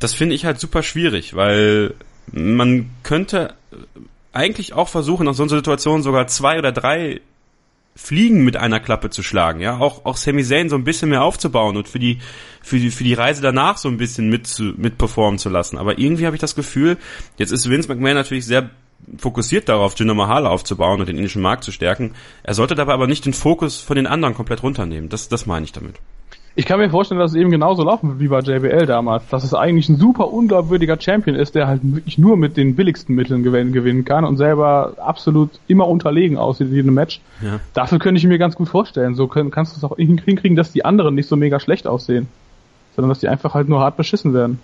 [0.00, 1.94] das finde ich halt super schwierig, weil
[2.32, 3.54] man könnte
[4.32, 7.20] eigentlich auch versuchen, nach so einer Situation sogar zwei oder drei
[7.96, 11.22] Fliegen mit einer Klappe zu schlagen, ja, auch auch Sami Zayn so ein bisschen mehr
[11.22, 12.18] aufzubauen und für die
[12.62, 15.78] für die für die Reise danach so ein bisschen mit zu, mit performen zu lassen.
[15.78, 16.98] Aber irgendwie habe ich das Gefühl,
[17.38, 18.70] jetzt ist Vince McMahon natürlich sehr
[19.18, 22.14] fokussiert darauf, Jinder Mahal aufzubauen und den indischen Markt zu stärken.
[22.42, 25.08] Er sollte dabei aber nicht den Fokus von den anderen komplett runternehmen.
[25.08, 25.96] Das das meine ich damit.
[26.58, 29.44] Ich kann mir vorstellen, dass es eben genauso laufen wird wie bei JBL damals, dass
[29.44, 33.42] es eigentlich ein super unglaubwürdiger Champion ist, der halt wirklich nur mit den billigsten Mitteln
[33.42, 37.20] gewinnen, kann und selber absolut immer unterlegen aussieht in jedem Match.
[37.42, 37.60] Ja.
[37.74, 39.14] Dafür könnte ich mir ganz gut vorstellen.
[39.14, 42.26] So können, kannst du es auch hinkriegen, dass die anderen nicht so mega schlecht aussehen,
[42.94, 44.58] sondern dass die einfach halt nur hart beschissen werden.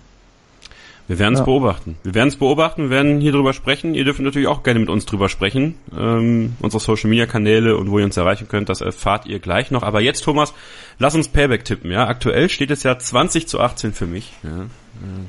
[1.07, 1.45] Wir werden es ja.
[1.45, 1.97] beobachten.
[2.03, 3.93] Wir werden es beobachten, wir werden hier drüber sprechen.
[3.93, 5.75] Ihr dürft natürlich auch gerne mit uns drüber sprechen.
[5.97, 9.69] Ähm, unsere Social Media Kanäle und wo ihr uns erreichen könnt, das erfahrt ihr gleich
[9.69, 9.83] noch.
[9.83, 10.53] Aber jetzt, Thomas,
[10.99, 11.91] lass uns Payback tippen.
[11.91, 14.31] Ja, aktuell steht es ja 20 zu 18 für mich.
[14.43, 14.67] Ja.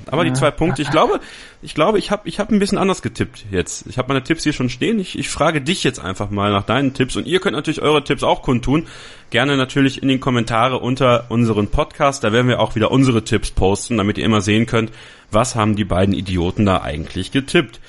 [0.07, 1.21] Aber die zwei Punkte, ich glaube,
[1.63, 3.87] ich glaube, ich habe ich hab ein bisschen anders getippt jetzt.
[3.89, 5.01] Ich habe meine Tipps hier schon stehen.
[5.01, 8.05] Ich, ich frage dich jetzt einfach mal nach deinen Tipps und ihr könnt natürlich eure
[8.05, 8.87] Tipps auch kundtun.
[9.31, 12.23] Gerne natürlich in den Kommentare unter unseren Podcast.
[12.23, 14.93] Da werden wir auch wieder unsere Tipps posten, damit ihr immer sehen könnt,
[15.35, 17.81] was haben die beiden Idioten da eigentlich getippt.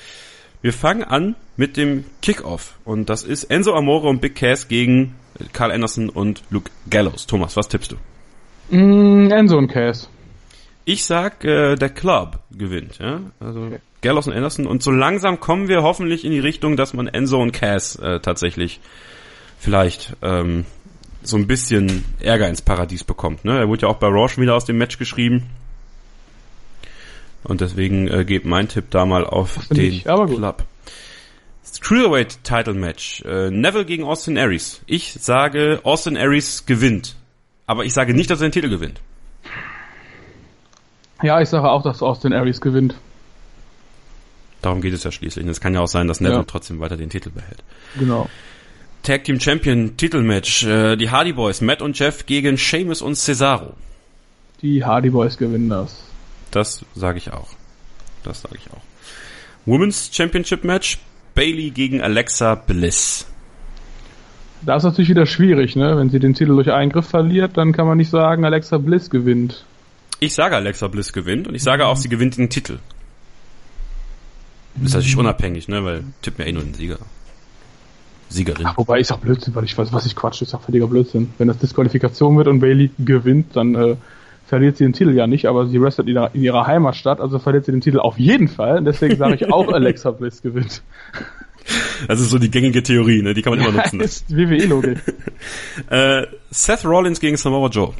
[0.62, 5.14] Wir fangen an mit dem Kickoff und das ist Enzo Amore und Big Cass gegen
[5.52, 7.26] Carl Anderson und Luke Gallows.
[7.26, 8.76] Thomas, was tippst du?
[8.76, 10.08] Mm, Enzo und Cass.
[10.84, 13.20] Ich sag, äh, der Club gewinnt, ja.
[13.40, 13.78] Also okay.
[14.02, 14.66] Gallows und Anderson.
[14.66, 18.20] Und so langsam kommen wir hoffentlich in die Richtung, dass man Enzo und Cass äh,
[18.20, 18.80] tatsächlich
[19.58, 20.64] vielleicht ähm,
[21.22, 23.44] so ein bisschen Ärger ins Paradies bekommt.
[23.44, 23.58] Ne?
[23.58, 25.44] Er wurde ja auch bei Raw schon wieder aus dem Match geschrieben.
[27.46, 30.64] Und deswegen äh, geht mein Tipp da mal auf den ich, Club.
[31.80, 33.22] Cruiserweight Title Match.
[33.24, 34.80] Äh, Neville gegen Austin Aries.
[34.86, 37.14] Ich sage, Austin Aries gewinnt.
[37.66, 39.00] Aber ich sage nicht, dass er den Titel gewinnt.
[41.22, 42.96] Ja, ich sage auch, dass Austin Aries gewinnt.
[44.62, 45.44] Darum geht es ja schließlich.
[45.44, 46.44] Und es kann ja auch sein, dass Neville ja.
[46.44, 47.62] trotzdem weiter den Titel behält.
[47.98, 48.28] Genau.
[49.02, 50.64] Tag Team Champion Titelmatch.
[50.64, 53.74] Äh, die Hardy Boys, Matt und Jeff gegen Seamus und Cesaro.
[54.62, 56.02] Die Hardy Boys gewinnen das.
[56.50, 57.48] Das sage ich auch.
[58.22, 58.82] Das sage ich auch.
[59.64, 60.98] Women's Championship Match.
[61.34, 63.26] Bailey gegen Alexa Bliss.
[64.62, 65.96] Da ist natürlich wieder schwierig, ne?
[65.98, 69.64] Wenn sie den Titel durch Eingriff verliert, dann kann man nicht sagen, Alexa Bliss gewinnt.
[70.18, 72.78] Ich sage Alexa Bliss gewinnt und ich sage auch, sie gewinnt den Titel.
[74.82, 76.98] ist natürlich unabhängig, ne, weil tippt mir eh nur den Sieger.
[78.30, 78.66] Siegerin.
[78.66, 81.32] Ach, wobei ich sag Blödsinn, weil ich weiß, was ich quatsch, ich sag völliger Blödsinn.
[81.36, 83.96] Wenn das Disqualifikation wird und Bailey gewinnt, dann äh,
[84.46, 87.38] verliert sie den Titel ja nicht, aber sie wrestelt in ihrer, in ihrer Heimatstadt, also
[87.38, 88.78] verliert sie den Titel auf jeden Fall.
[88.78, 90.82] Und deswegen sage ich auch Alexa Bliss gewinnt.
[92.06, 93.34] Das ist so die gängige Theorie, ne?
[93.34, 93.98] Die kann man immer nutzen.
[94.02, 94.98] Das ist WWE-Logik.
[95.90, 97.92] äh, Seth Rollins gegen Samoa Joe.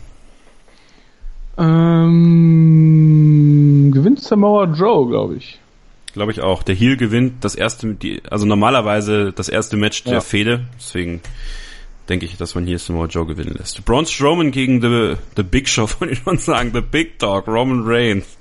[2.57, 5.59] ähm, gewinnt Samoa Joe, glaube ich.
[6.13, 6.63] Glaube ich auch.
[6.63, 10.21] Der Heel gewinnt das erste, die, also normalerweise das erste Match der Ja.
[10.21, 10.65] Fehde.
[10.79, 11.21] Deswegen
[12.09, 13.85] denke ich, dass man hier Samoa Joe gewinnen lässt.
[13.85, 16.71] Braun Strowman gegen The, the Big Show, wollte ich schon sagen.
[16.73, 18.37] The Big Dog, Roman Reigns.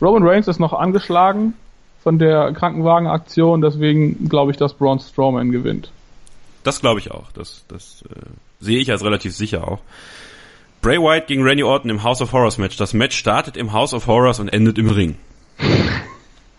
[0.00, 1.54] Roman Reigns ist noch angeschlagen
[2.02, 5.90] von der Krankenwagenaktion, deswegen glaube ich, dass Braun Strowman gewinnt.
[6.62, 7.30] Das glaube ich auch.
[7.32, 8.14] Das, das äh,
[8.60, 9.80] sehe ich als relativ sicher auch.
[10.80, 12.76] Bray Wyatt gegen Randy Orton im House of Horrors Match.
[12.76, 15.16] Das Match startet im House of Horrors und endet im Ring.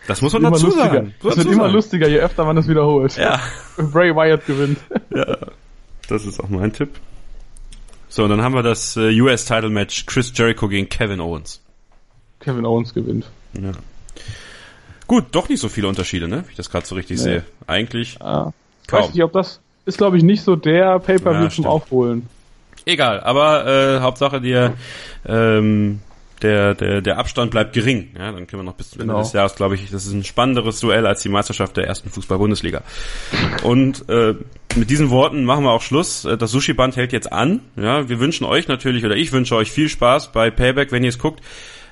[0.06, 0.84] Das muss man dazu lustiger.
[0.86, 1.14] sagen.
[1.22, 1.72] Das wird immer sagen.
[1.72, 3.16] lustiger, je öfter man es wiederholt.
[3.16, 3.40] Ja,
[3.76, 4.78] Bray Wyatt gewinnt.
[5.14, 5.36] ja,
[6.10, 6.90] das ist auch mein Tipp.
[8.08, 11.60] So, und dann haben wir das äh, US-Title-Match Chris Jericho gegen Kevin Owens.
[12.40, 13.26] Kevin Owens gewinnt.
[13.54, 13.72] Ja.
[15.06, 16.44] Gut, doch nicht so viele Unterschiede, ne?
[16.46, 17.22] Wie ich das gerade so richtig Nee.
[17.24, 17.44] sehe.
[17.66, 18.52] Eigentlich Ja.
[18.82, 19.02] Ich kaum.
[19.02, 21.66] weiß nicht, ob das ist, glaube ich, nicht so der Pay-Per-View Ja, zum.
[21.66, 22.26] Aufholen.
[22.86, 24.74] Egal, aber äh, Hauptsache der,
[25.26, 26.00] ähm,
[26.42, 28.08] der, der, der Abstand bleibt gering.
[28.18, 29.22] Ja, dann können wir noch bis zum Ende Genau.
[29.22, 32.82] des Jahres, glaube ich, das ist ein spannenderes Duell als die Meisterschaft der ersten Fußball-Bundesliga.
[33.62, 34.34] Und äh,
[34.76, 36.24] mit diesen Worten machen wir auch Schluss.
[36.24, 37.60] Äh, Das Sushi-Band hält jetzt an.
[37.76, 41.08] Ja, wir wünschen euch natürlich, oder ich wünsche euch viel Spaß bei Payback, wenn ihr
[41.10, 41.40] es guckt.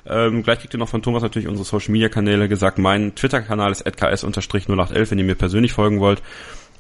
[0.07, 2.79] Ähm, gleich kriegt ihr noch von Thomas natürlich unsere Social Media Kanäle gesagt.
[2.79, 6.23] Mein Twitter-Kanal ist @ks_0811, wenn ihr mir persönlich folgen wollt.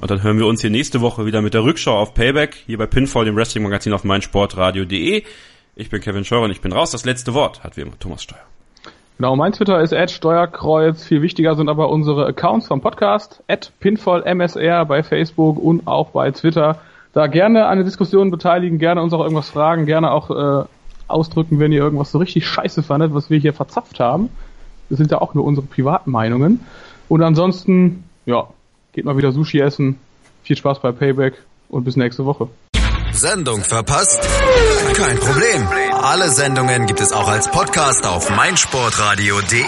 [0.00, 2.78] Und dann hören wir uns hier nächste Woche wieder mit der Rückschau auf Payback, hier
[2.78, 5.24] bei Pinfall, dem Wrestling-Magazin auf meinsportradio.de.
[5.80, 6.90] Ich bin Kevin Scheuer und ich bin raus.
[6.90, 8.42] Das letzte Wort hat wie immer Thomas Steuer.
[9.16, 11.04] Genau, mein Twitter ist Steuerkreuz.
[11.04, 13.44] Viel wichtiger sind aber unsere Accounts vom Podcast,
[13.78, 16.80] pinfallmsr bei Facebook und auch bei Twitter.
[17.12, 20.66] Da gerne an der Diskussion beteiligen, gerne uns auch irgendwas fragen, gerne auch äh,
[21.06, 24.30] ausdrücken, wenn ihr irgendwas so richtig scheiße fandet, was wir hier verzapft haben.
[24.90, 26.58] Das sind ja auch nur unsere privaten Meinungen.
[27.08, 28.48] Und ansonsten, ja,
[28.94, 30.00] geht mal wieder Sushi essen.
[30.42, 31.34] Viel Spaß bei Payback
[31.68, 32.48] und bis nächste Woche.
[33.12, 34.20] Sendung verpasst?
[34.94, 35.66] Kein Problem.
[35.92, 39.62] Alle Sendungen gibt es auch als Podcast auf meinsportradio.de.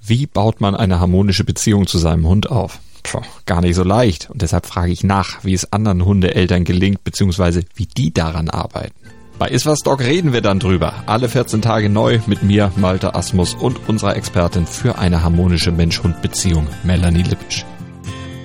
[0.00, 2.78] Wie baut man eine harmonische Beziehung zu seinem Hund auf?
[3.02, 4.28] Puh, gar nicht so leicht.
[4.30, 8.94] Und deshalb frage ich nach, wie es anderen Hundeeltern gelingt, beziehungsweise wie die daran arbeiten.
[9.38, 11.04] Bei Iswas Dog reden wir dann drüber.
[11.06, 16.66] Alle 14 Tage neu mit mir, Malte Asmus und unserer Expertin für eine harmonische Mensch-Hund-Beziehung,
[16.82, 17.64] Melanie Lippisch.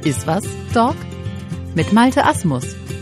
[0.03, 0.43] Ist was,
[0.73, 0.95] Dog?
[1.73, 2.75] Mit Malte Asmus.